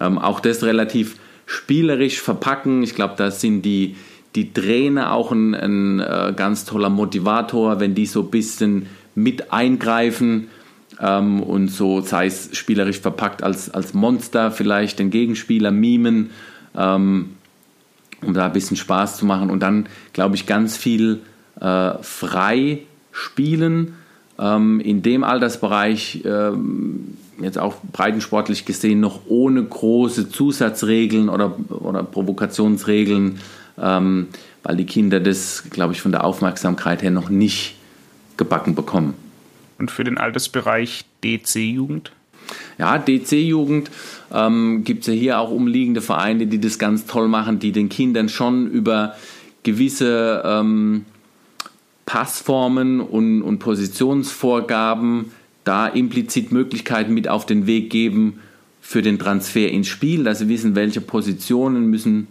Ähm, 0.00 0.18
auch 0.18 0.40
das 0.40 0.62
relativ 0.62 1.16
spielerisch 1.44 2.20
verpacken. 2.20 2.82
Ich 2.82 2.94
glaube, 2.94 3.14
da 3.18 3.30
sind 3.30 3.62
die, 3.62 3.96
die 4.34 4.54
Trainer 4.54 5.12
auch 5.12 5.32
ein, 5.32 5.54
ein 5.54 6.00
äh, 6.00 6.32
ganz 6.34 6.64
toller 6.64 6.88
Motivator, 6.88 7.78
wenn 7.78 7.94
die 7.94 8.06
so 8.06 8.22
ein 8.22 8.30
bisschen 8.30 8.86
mit 9.14 9.52
eingreifen 9.52 10.48
ähm, 10.98 11.42
und 11.42 11.68
so, 11.68 12.00
sei 12.00 12.24
es 12.24 12.56
spielerisch 12.56 13.00
verpackt 13.00 13.42
als, 13.42 13.68
als 13.68 13.92
Monster, 13.92 14.50
vielleicht 14.50 14.98
den 14.98 15.10
Gegenspieler 15.10 15.70
mimen. 15.70 16.30
Ähm, 16.74 17.36
um 18.22 18.34
da 18.34 18.46
ein 18.46 18.52
bisschen 18.52 18.76
Spaß 18.76 19.16
zu 19.16 19.26
machen 19.26 19.50
und 19.50 19.60
dann, 19.60 19.86
glaube 20.12 20.34
ich, 20.34 20.46
ganz 20.46 20.76
viel 20.76 21.20
äh, 21.60 21.94
frei 22.02 22.80
spielen. 23.12 23.94
Ähm, 24.38 24.80
in 24.80 25.02
dem 25.02 25.24
Altersbereich, 25.24 26.22
ähm, 26.24 27.16
jetzt 27.40 27.58
auch 27.58 27.76
breitensportlich 27.92 28.64
gesehen, 28.64 29.00
noch 29.00 29.20
ohne 29.26 29.62
große 29.62 30.30
Zusatzregeln 30.30 31.28
oder, 31.28 31.56
oder 31.68 32.02
Provokationsregeln, 32.02 33.38
ähm, 33.80 34.28
weil 34.62 34.76
die 34.76 34.86
Kinder 34.86 35.20
das, 35.20 35.64
glaube 35.70 35.92
ich, 35.92 36.00
von 36.00 36.12
der 36.12 36.24
Aufmerksamkeit 36.24 37.02
her 37.02 37.10
noch 37.10 37.28
nicht 37.28 37.76
gebacken 38.36 38.74
bekommen. 38.74 39.14
Und 39.78 39.90
für 39.90 40.04
den 40.04 40.18
Altersbereich 40.18 41.04
DC-Jugend? 41.24 42.12
Ja, 42.78 42.98
DC-Jugend 42.98 43.90
ähm, 44.32 44.82
gibt 44.84 45.02
es 45.02 45.06
ja 45.08 45.12
hier 45.12 45.38
auch 45.38 45.50
umliegende 45.50 46.00
Vereine, 46.00 46.46
die 46.46 46.60
das 46.60 46.78
ganz 46.78 47.06
toll 47.06 47.28
machen, 47.28 47.58
die 47.58 47.72
den 47.72 47.88
Kindern 47.88 48.28
schon 48.28 48.70
über 48.70 49.14
gewisse 49.62 50.42
ähm, 50.44 51.04
Passformen 52.06 53.00
und, 53.00 53.42
und 53.42 53.58
Positionsvorgaben 53.58 55.32
da 55.64 55.86
implizit 55.86 56.50
Möglichkeiten 56.50 57.14
mit 57.14 57.28
auf 57.28 57.46
den 57.46 57.66
Weg 57.66 57.90
geben 57.90 58.40
für 58.80 59.02
den 59.02 59.18
Transfer 59.18 59.70
ins 59.70 59.86
Spiel, 59.86 60.24
dass 60.24 60.40
sie 60.40 60.48
wissen, 60.48 60.74
welche 60.74 61.00
Positionen 61.00 61.86
müssen 61.86 62.26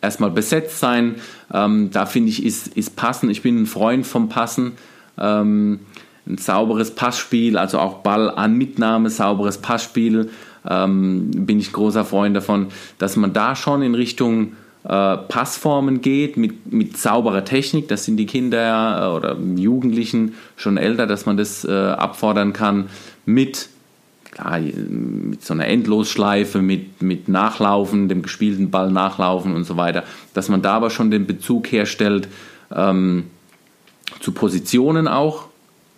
erstmal 0.00 0.30
besetzt 0.30 0.80
sein. 0.80 1.16
Ähm, 1.52 1.90
da 1.92 2.06
finde 2.06 2.30
ich, 2.30 2.44
ist, 2.44 2.68
ist 2.68 2.96
Passen, 2.96 3.28
ich 3.30 3.42
bin 3.42 3.62
ein 3.62 3.66
Freund 3.66 4.06
vom 4.06 4.28
Passen. 4.28 4.72
Ähm, 5.18 5.80
ein 6.30 6.38
sauberes 6.38 6.94
Passspiel, 6.94 7.58
also 7.58 7.78
auch 7.78 7.98
Ball 7.98 8.30
an 8.30 8.56
Mitnahme, 8.56 9.10
sauberes 9.10 9.58
Passspiel, 9.58 10.30
ähm, 10.68 11.30
bin 11.34 11.58
ich 11.58 11.72
großer 11.72 12.04
Freund 12.04 12.36
davon, 12.36 12.68
dass 12.98 13.16
man 13.16 13.32
da 13.32 13.56
schon 13.56 13.82
in 13.82 13.94
Richtung 13.94 14.52
äh, 14.84 15.16
Passformen 15.16 16.00
geht 16.00 16.36
mit, 16.36 16.72
mit 16.72 16.96
sauberer 16.96 17.44
Technik. 17.44 17.88
Das 17.88 18.04
sind 18.04 18.16
die 18.16 18.26
Kinder 18.26 19.02
äh, 19.02 19.16
oder 19.16 19.36
Jugendlichen 19.38 20.34
schon 20.56 20.76
älter, 20.76 21.06
dass 21.06 21.26
man 21.26 21.36
das 21.36 21.64
äh, 21.64 21.70
abfordern 21.70 22.52
kann 22.52 22.88
mit 23.26 23.68
klar, 24.30 24.58
mit 24.58 25.44
so 25.44 25.54
einer 25.54 25.66
Endlosschleife, 25.66 26.62
mit, 26.62 27.02
mit 27.02 27.28
Nachlaufen, 27.28 28.08
dem 28.08 28.22
gespielten 28.22 28.70
Ball 28.70 28.90
nachlaufen 28.90 29.54
und 29.54 29.64
so 29.64 29.76
weiter, 29.76 30.04
dass 30.34 30.48
man 30.48 30.62
da 30.62 30.74
aber 30.74 30.90
schon 30.90 31.10
den 31.10 31.26
Bezug 31.26 31.70
herstellt 31.72 32.28
ähm, 32.74 33.24
zu 34.20 34.32
Positionen 34.32 35.08
auch, 35.08 35.49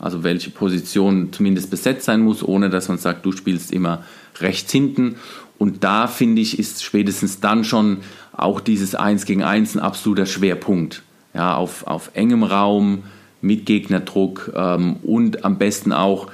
also 0.03 0.23
welche 0.23 0.51
Position 0.51 1.33
zumindest 1.33 1.71
besetzt 1.71 2.05
sein 2.05 2.21
muss, 2.21 2.43
ohne 2.43 2.69
dass 2.69 2.89
man 2.89 2.99
sagt, 2.99 3.25
du 3.25 3.33
spielst 3.33 3.73
immer 3.73 4.05
rechts 4.39 4.71
hinten. 4.71 5.17
Und 5.57 5.85
da 5.85 6.09
finde 6.09 6.43
ich, 6.43 6.59
ist 6.59 6.85
spätestens 6.85 7.41
dann 7.41 7.65
schon 7.65 7.99
auch 8.33 8.61
dieses 8.61 8.95
1 8.95 9.25
gegen 9.25 9.43
1 9.43 9.77
ein 9.77 9.81
absoluter 9.81 10.27
Schwerpunkt. 10.27 11.03
Ja, 11.33 11.57
auf, 11.57 11.87
auf 11.87 12.11
engem 12.13 12.43
Raum, 12.43 13.05
mit 13.43 13.67
Gegnerdruck 13.67 14.53
ähm, 14.55 14.97
und 15.03 15.45
am 15.45 15.59
besten 15.59 15.93
auch 15.93 16.29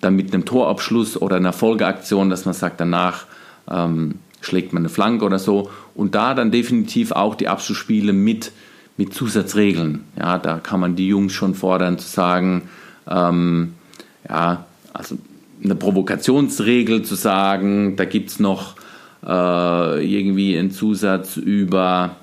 dann 0.00 0.16
mit 0.16 0.32
einem 0.32 0.46
Torabschluss 0.46 1.20
oder 1.20 1.36
einer 1.36 1.52
Folgeaktion, 1.52 2.30
dass 2.30 2.46
man 2.46 2.54
sagt, 2.54 2.80
danach 2.80 3.26
ähm, 3.70 4.16
schlägt 4.40 4.72
man 4.72 4.80
eine 4.80 4.88
Flanke 4.88 5.26
oder 5.26 5.38
so. 5.38 5.70
Und 5.94 6.14
da 6.14 6.34
dann 6.34 6.50
definitiv 6.50 7.12
auch 7.12 7.34
die 7.34 7.48
Abschlussspiele 7.48 8.14
mit, 8.14 8.50
mit 8.96 9.12
Zusatzregeln. 9.12 10.04
Ja, 10.18 10.38
da 10.38 10.58
kann 10.58 10.80
man 10.80 10.96
die 10.96 11.08
Jungs 11.08 11.34
schon 11.34 11.54
fordern 11.54 11.98
zu 11.98 12.08
sagen, 12.08 12.62
ähm, 13.08 13.74
ja, 14.28 14.64
also 14.92 15.18
eine 15.62 15.74
Provokationsregel 15.74 17.02
zu 17.02 17.14
sagen, 17.14 17.96
da 17.96 18.04
gibt 18.04 18.30
es 18.30 18.40
noch 18.40 18.76
äh, 19.26 20.04
irgendwie 20.04 20.58
einen 20.58 20.70
Zusatz 20.70 21.36
über 21.36 22.16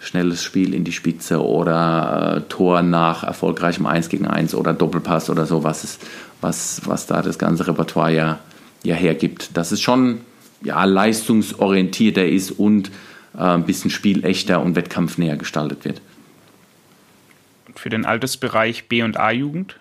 schnelles 0.00 0.42
Spiel 0.42 0.74
in 0.74 0.84
die 0.84 0.92
Spitze 0.92 1.42
oder 1.44 2.36
äh, 2.36 2.40
Tor 2.48 2.82
nach 2.82 3.24
erfolgreichem 3.24 3.86
1 3.86 4.08
gegen 4.08 4.26
1 4.26 4.54
oder 4.54 4.74
Doppelpass 4.74 5.30
oder 5.30 5.46
so, 5.46 5.64
was, 5.64 5.84
ist, 5.84 6.02
was, 6.40 6.82
was 6.84 7.06
da 7.06 7.22
das 7.22 7.38
ganze 7.38 7.66
Repertoire 7.66 8.14
ja, 8.14 8.38
ja 8.82 8.94
hergibt. 8.94 9.56
Dass 9.56 9.72
es 9.72 9.80
schon 9.80 10.20
ja, 10.62 10.84
leistungsorientierter 10.84 12.26
ist 12.26 12.50
und 12.50 12.88
äh, 13.34 13.40
ein 13.40 13.64
bisschen 13.64 13.90
spielechter 13.90 14.62
und 14.62 14.76
wettkampfnäher 14.76 15.36
gestaltet 15.36 15.84
wird. 15.84 16.00
Für 17.74 17.88
den 17.88 18.04
Altersbereich 18.04 18.88
B- 18.88 19.02
und 19.02 19.18
A-Jugend? 19.18 19.78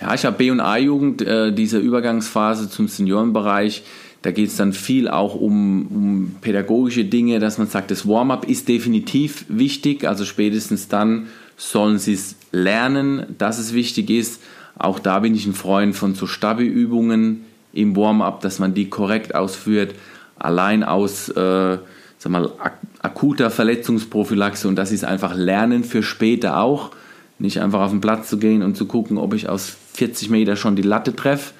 Ja, 0.00 0.14
ich 0.14 0.24
habe 0.24 0.36
B- 0.36 0.50
und 0.50 0.60
A-Jugend, 0.60 1.22
äh, 1.22 1.52
diese 1.52 1.78
Übergangsphase 1.78 2.68
zum 2.68 2.88
Seniorenbereich 2.88 3.82
da 4.22 4.32
geht 4.32 4.48
es 4.48 4.56
dann 4.56 4.72
viel 4.72 5.08
auch 5.08 5.34
um, 5.34 5.86
um, 5.86 6.36
pädagogische 6.40 7.04
Dinge, 7.04 7.38
dass 7.38 7.58
man 7.58 7.68
sagt, 7.68 7.90
das 7.90 8.06
Warm-up 8.08 8.48
ist 8.48 8.68
definitiv 8.68 9.44
wichtig. 9.48 10.06
Also 10.06 10.24
spätestens 10.24 10.88
dann 10.88 11.28
sollen 11.56 11.98
sie 11.98 12.14
es 12.14 12.36
lernen, 12.50 13.36
dass 13.38 13.58
es 13.58 13.74
wichtig 13.74 14.10
ist. 14.10 14.42
Auch 14.76 14.98
da 14.98 15.20
bin 15.20 15.34
ich 15.34 15.46
ein 15.46 15.54
Freund 15.54 15.94
von 15.94 16.14
so 16.14 16.26
Stabi-Übungen 16.26 17.44
im 17.72 17.94
Warm-up, 17.96 18.40
dass 18.40 18.58
man 18.58 18.74
die 18.74 18.88
korrekt 18.88 19.34
ausführt. 19.34 19.94
Allein 20.36 20.82
aus 20.82 21.28
äh, 21.28 21.78
sag 22.18 22.32
mal, 22.32 22.52
ak 22.58 22.78
akuter 23.00 23.50
Verletzungsprophylaxe 23.50 24.66
und 24.66 24.76
das 24.76 24.90
ist 24.90 25.04
einfach 25.04 25.34
Lernen 25.36 25.84
für 25.84 26.02
später 26.02 26.60
auch. 26.60 26.90
Nicht 27.38 27.60
einfach 27.60 27.80
auf 27.80 27.90
den 27.90 28.00
Platz 28.00 28.28
zu 28.28 28.38
gehen 28.38 28.62
und 28.62 28.76
zu 28.76 28.86
gucken, 28.86 29.18
ob 29.18 29.34
ich 29.34 29.48
aus 29.48 29.76
40 29.94 30.28
Meter 30.28 30.56
schon 30.56 30.74
die 30.74 30.82
Latte 30.82 31.14
treffe. 31.14 31.54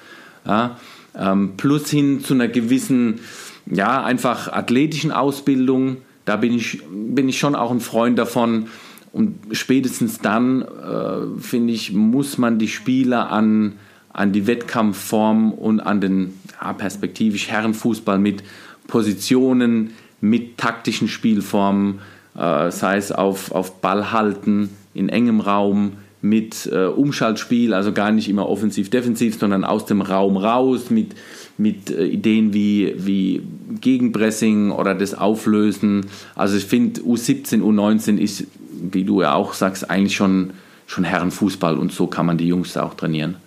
Ja, 0.45 0.77
ähm, 1.17 1.53
plus 1.55 1.89
hin 1.89 2.21
zu 2.23 2.33
einer 2.33 2.49
gewissen, 2.49 3.21
ja, 3.65 4.03
einfach 4.03 4.51
athletischen 4.51 5.11
Ausbildung. 5.11 5.97
Da 6.25 6.35
bin 6.35 6.53
ich, 6.53 6.83
bin 6.91 7.29
ich 7.29 7.39
schon 7.39 7.55
auch 7.55 7.71
ein 7.71 7.79
Freund 7.79 8.19
davon. 8.19 8.67
Und 9.13 9.35
spätestens 9.53 10.19
dann, 10.19 10.61
äh, 10.61 11.39
finde 11.39 11.73
ich, 11.73 11.93
muss 11.93 12.37
man 12.37 12.59
die 12.59 12.67
Spieler 12.67 13.31
an, 13.31 13.73
an 14.11 14.33
die 14.33 14.45
Wettkampfform 14.45 15.53
und 15.53 15.79
an 15.79 16.01
den 16.01 16.33
ja, 16.61 16.73
perspektivisch 16.73 17.47
Herrenfußball 17.47 18.19
mit 18.19 18.43
Positionen, 18.87 19.91
mit 20.21 20.57
taktischen 20.57 21.07
Spielformen, 21.07 21.99
äh, 22.37 22.71
sei 22.71 22.97
es 22.97 23.11
auf, 23.11 23.51
auf 23.51 23.81
Ball 23.81 24.11
halten, 24.11 24.69
in 24.93 25.09
engem 25.09 25.39
Raum, 25.39 25.93
mit 26.21 26.69
äh, 26.71 26.85
Umschaltspiel, 26.85 27.73
also 27.73 27.93
gar 27.93 28.11
nicht 28.11 28.27
immer 28.27 28.49
offensiv-defensiv, 28.49 29.39
sondern 29.39 29.63
aus 29.63 29.85
dem 29.85 30.01
Raum 30.01 30.35
raus, 30.35 30.89
mit, 30.89 31.15
mit 31.57 31.89
äh, 31.89 32.05
Ideen 32.05 32.53
wie, 32.53 32.93
wie 32.97 33.41
Gegenpressing 33.79 34.71
oder 34.71 34.95
das 34.95 35.13
Auflösen. 35.13 36.07
Also 36.35 36.57
ich 36.57 36.65
finde, 36.65 37.01
U17, 37.01 37.61
U19 37.61 38.17
ist, 38.17 38.47
wie 38.91 39.05
du 39.05 39.21
ja 39.21 39.33
auch 39.33 39.53
sagst, 39.53 39.89
eigentlich 39.89 40.15
schon, 40.15 40.51
schon 40.87 41.05
Herrenfußball 41.05 41.77
und 41.77 41.93
so 41.93 42.07
kann 42.07 42.25
man 42.25 42.37
die 42.37 42.47
Jungs 42.47 42.75
auch 42.75 42.95
trainieren. 42.95 43.37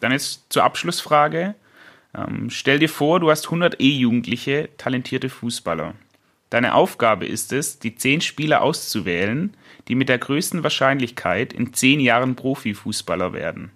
Dann 0.00 0.12
jetzt 0.12 0.40
zur 0.48 0.64
Abschlussfrage. 0.64 1.54
Ähm, 2.14 2.50
stell 2.50 2.78
dir 2.78 2.88
vor, 2.88 3.20
du 3.20 3.30
hast 3.30 3.46
100 3.46 3.80
E-Jugendliche, 3.80 4.68
talentierte 4.76 5.28
Fußballer. 5.28 5.94
Deine 6.50 6.74
Aufgabe 6.74 7.24
ist 7.24 7.52
es, 7.52 7.78
die 7.78 7.94
10 7.94 8.20
Spieler 8.20 8.62
auszuwählen, 8.62 9.56
die 9.88 9.94
mit 9.94 10.08
der 10.08 10.18
größten 10.18 10.62
Wahrscheinlichkeit 10.62 11.52
in 11.52 11.72
zehn 11.72 11.98
Jahren 11.98 12.36
Profifußballer 12.36 13.32
werden. 13.32 13.70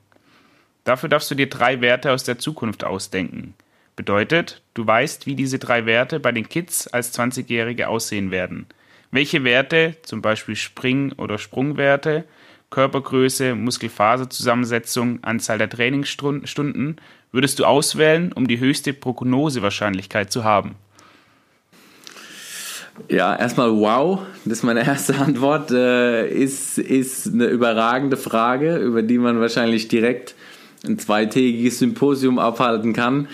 Dafür 0.85 1.09
darfst 1.09 1.31
du 1.31 1.35
dir 1.35 1.49
drei 1.49 1.81
Werte 1.81 2.13
aus 2.13 2.25
der 2.25 2.39
Zukunft 2.39 2.85
ausdenken. 2.85 3.55
Bedeutet, 3.97 4.63
du 4.75 4.87
weißt, 4.87 5.27
wie 5.27 5.35
diese 5.35 5.59
drei 5.59 5.87
Werte 5.87 6.21
bei 6.21 6.33
den 6.33 6.49
Kids 6.49 6.87
als 6.87 7.19
20-Jährige 7.19 7.89
aussehen 7.89 8.31
werden. 8.31 8.67
Welche 9.11 9.43
Werte, 9.43 9.97
zum 10.03 10.21
Beispiel 10.21 10.55
Spring- 10.55 11.13
oder 11.13 11.39
Sprungwerte, 11.39 12.25
Körpergröße, 12.77 13.55
Muskelfaserzusammensetzung, 13.55 15.21
Anzahl 15.23 15.57
der 15.57 15.71
Trainingsstunden, 15.71 16.97
würdest 17.33 17.59
du 17.59 17.65
auswählen, 17.65 18.35
um 18.35 18.47
die 18.47 18.61
höchste 18.61 18.93
Prognosewahrscheinlichkeit 18.93 20.31
zu 20.31 20.45
haben? 20.45 20.75
Ja, 23.09 23.35
erstmal 23.35 23.73
wow, 23.73 24.21
das 24.45 24.59
ist 24.59 24.63
meine 24.63 24.85
erste 24.87 25.17
Antwort. 25.17 25.71
Äh, 25.71 26.29
ist, 26.29 26.77
ist 26.77 27.29
eine 27.29 27.47
überragende 27.47 28.19
Frage, 28.19 28.77
über 28.77 29.01
die 29.01 29.17
man 29.17 29.41
wahrscheinlich 29.41 29.89
direkt 29.89 30.35
ein 30.87 30.99
zweitägiges 30.99 31.79
Symposium 31.79 32.39
abhalten 32.39 32.93
kann. 32.93 33.29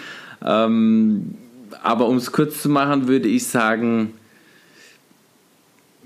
Ähm, 0.44 1.35
aber 1.83 2.07
um 2.07 2.16
es 2.16 2.31
kurz 2.31 2.62
zu 2.62 2.68
machen, 2.68 3.09
würde 3.09 3.26
ich 3.26 3.48
sagen, 3.48 4.12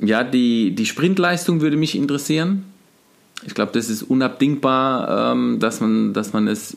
ja, 0.00 0.24
die, 0.24 0.74
die 0.74 0.86
Sprintleistung 0.86 1.60
würde 1.60 1.76
mich 1.76 1.96
interessieren. 1.96 2.72
Ich 3.44 3.54
glaube, 3.54 3.72
das 3.72 3.90
ist 3.90 4.02
unabdingbar, 4.02 5.32
ähm, 5.32 5.58
dass, 5.60 5.80
man, 5.80 6.14
dass 6.14 6.32
man 6.32 6.48
es 6.48 6.76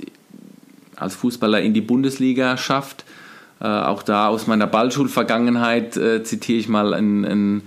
als 0.95 1.15
Fußballer 1.15 1.61
in 1.61 1.73
die 1.73 1.81
Bundesliga 1.81 2.57
schafft. 2.57 3.05
Äh, 3.61 3.67
auch 3.67 4.03
da 4.03 4.27
aus 4.27 4.47
meiner 4.47 4.67
Ballschulvergangenheit 4.67 5.97
äh, 5.97 6.23
zitiere 6.23 6.59
ich 6.59 6.69
mal 6.69 6.93
einen, 6.93 7.25
einen, 7.25 7.61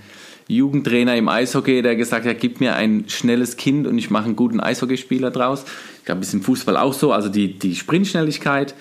Jugendtrainer 0.48 1.16
im 1.16 1.28
Eishockey, 1.28 1.80
der 1.82 1.96
gesagt 1.96 2.26
hat, 2.26 2.38
gib 2.40 2.60
mir 2.60 2.74
ein 2.74 3.04
schnelles 3.08 3.56
Kind 3.56 3.86
und 3.86 3.96
ich 3.96 4.10
mache 4.10 4.26
einen 4.26 4.36
guten 4.36 4.60
Eishockeyspieler 4.60 5.30
draus. 5.30 5.64
Ich 6.00 6.04
glaube, 6.04 6.20
ist 6.20 6.34
im 6.34 6.42
Fußball 6.42 6.76
auch 6.76 6.92
so, 6.92 7.12
also 7.12 7.28
die, 7.28 7.58
die 7.58 7.74
Sprintschnelligkeit. 7.74 8.74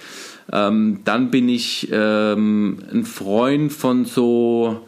Ähm, 0.51 0.99
dann 1.05 1.31
bin 1.31 1.47
ich 1.47 1.87
ähm, 1.91 2.79
ein 2.91 3.05
Freund 3.05 3.71
von 3.71 4.05
so 4.05 4.85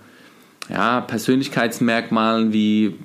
ja, 0.69 0.99
Persönlichkeitsmerkmalen 1.01 2.51
wie, 2.51 2.95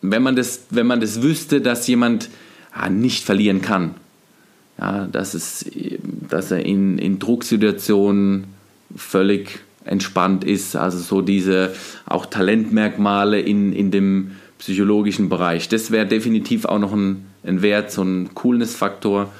wenn 0.00 0.22
man, 0.22 0.36
das, 0.36 0.66
wenn 0.70 0.86
man 0.86 1.00
das 1.00 1.22
wüsste, 1.22 1.60
dass 1.60 1.86
jemand 1.86 2.28
ja, 2.74 2.88
nicht 2.88 3.24
verlieren 3.24 3.62
kann 3.62 3.94
ja, 4.78 5.06
dass, 5.10 5.34
es, 5.34 5.64
dass 6.28 6.50
er 6.50 6.64
in, 6.64 6.98
in 6.98 7.18
Drucksituationen 7.18 8.44
völlig 8.94 9.60
entspannt 9.84 10.44
ist. 10.44 10.76
Also 10.76 10.98
so 10.98 11.20
diese 11.20 11.74
auch 12.06 12.26
Talentmerkmale 12.26 13.40
in, 13.40 13.72
in 13.72 13.90
dem 13.90 14.32
psychologischen 14.58 15.28
Bereich. 15.28 15.68
Das 15.68 15.90
wäre 15.90 16.06
definitiv 16.06 16.64
auch 16.64 16.78
noch 16.78 16.92
ein, 16.92 17.26
ein 17.44 17.62
Wert, 17.62 17.90
so 17.90 18.02
ein 18.02 18.34
Coolness-Faktor. 18.34 19.32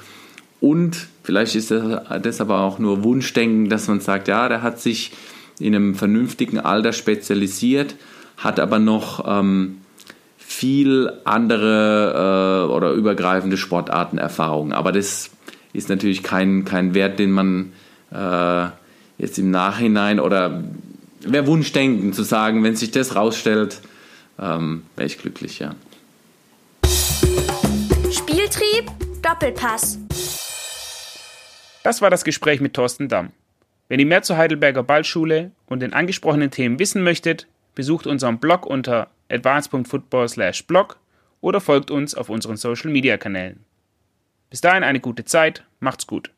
Und 0.59 1.07
vielleicht 1.23 1.55
ist 1.55 1.71
das, 1.71 2.21
das 2.21 2.41
aber 2.41 2.61
auch 2.61 2.79
nur 2.79 3.03
Wunschdenken, 3.03 3.69
dass 3.69 3.87
man 3.87 4.01
sagt, 4.01 4.27
ja, 4.27 4.49
der 4.49 4.61
hat 4.61 4.79
sich 4.79 5.11
in 5.59 5.75
einem 5.75 5.95
vernünftigen 5.95 6.59
Alter 6.59 6.93
spezialisiert, 6.93 7.95
hat 8.37 8.59
aber 8.59 8.79
noch 8.79 9.25
ähm, 9.27 9.77
viel 10.59 11.13
andere 11.23 12.67
äh, 12.67 12.71
oder 12.73 12.91
übergreifende 12.91 13.55
Sportarten 13.55 14.17
Erfahrung. 14.17 14.73
Aber 14.73 14.91
das 14.91 15.29
ist 15.71 15.87
natürlich 15.87 16.21
kein, 16.21 16.65
kein 16.65 16.93
Wert, 16.93 17.17
den 17.17 17.31
man 17.31 17.71
äh, 18.11 18.65
jetzt 19.17 19.39
im 19.39 19.51
Nachhinein 19.51 20.19
oder 20.19 20.61
wäre 21.21 21.47
Wunschdenken 21.47 22.11
zu 22.11 22.23
sagen, 22.23 22.61
wenn 22.65 22.75
sich 22.75 22.91
das 22.91 23.15
rausstellt, 23.15 23.79
ähm, 24.37 24.83
wäre 24.97 25.07
ich 25.07 25.17
glücklich, 25.17 25.59
ja. 25.59 25.75
Spieltrieb, 28.11 28.91
Doppelpass. 29.21 29.97
Das 31.85 32.01
war 32.01 32.09
das 32.09 32.25
Gespräch 32.25 32.59
mit 32.59 32.73
Thorsten 32.73 33.07
Damm. 33.07 33.29
Wenn 33.87 34.01
ihr 34.01 34.05
mehr 34.05 34.23
zur 34.23 34.35
Heidelberger 34.35 34.83
Ballschule 34.83 35.51
und 35.67 35.79
den 35.79 35.93
angesprochenen 35.93 36.51
Themen 36.51 36.79
wissen 36.79 37.01
möchtet, 37.01 37.47
besucht 37.75 38.07
unseren 38.07 38.39
Blog 38.39 38.65
unter 38.65 39.07
advance.football/blog 39.29 40.99
oder 41.41 41.61
folgt 41.61 41.91
uns 41.91 42.15
auf 42.15 42.29
unseren 42.29 42.57
Social 42.57 42.91
Media 42.91 43.17
Kanälen. 43.17 43.65
Bis 44.49 44.61
dahin 44.61 44.83
eine 44.83 44.99
gute 44.99 45.25
Zeit, 45.25 45.63
macht's 45.79 46.07
gut. 46.07 46.31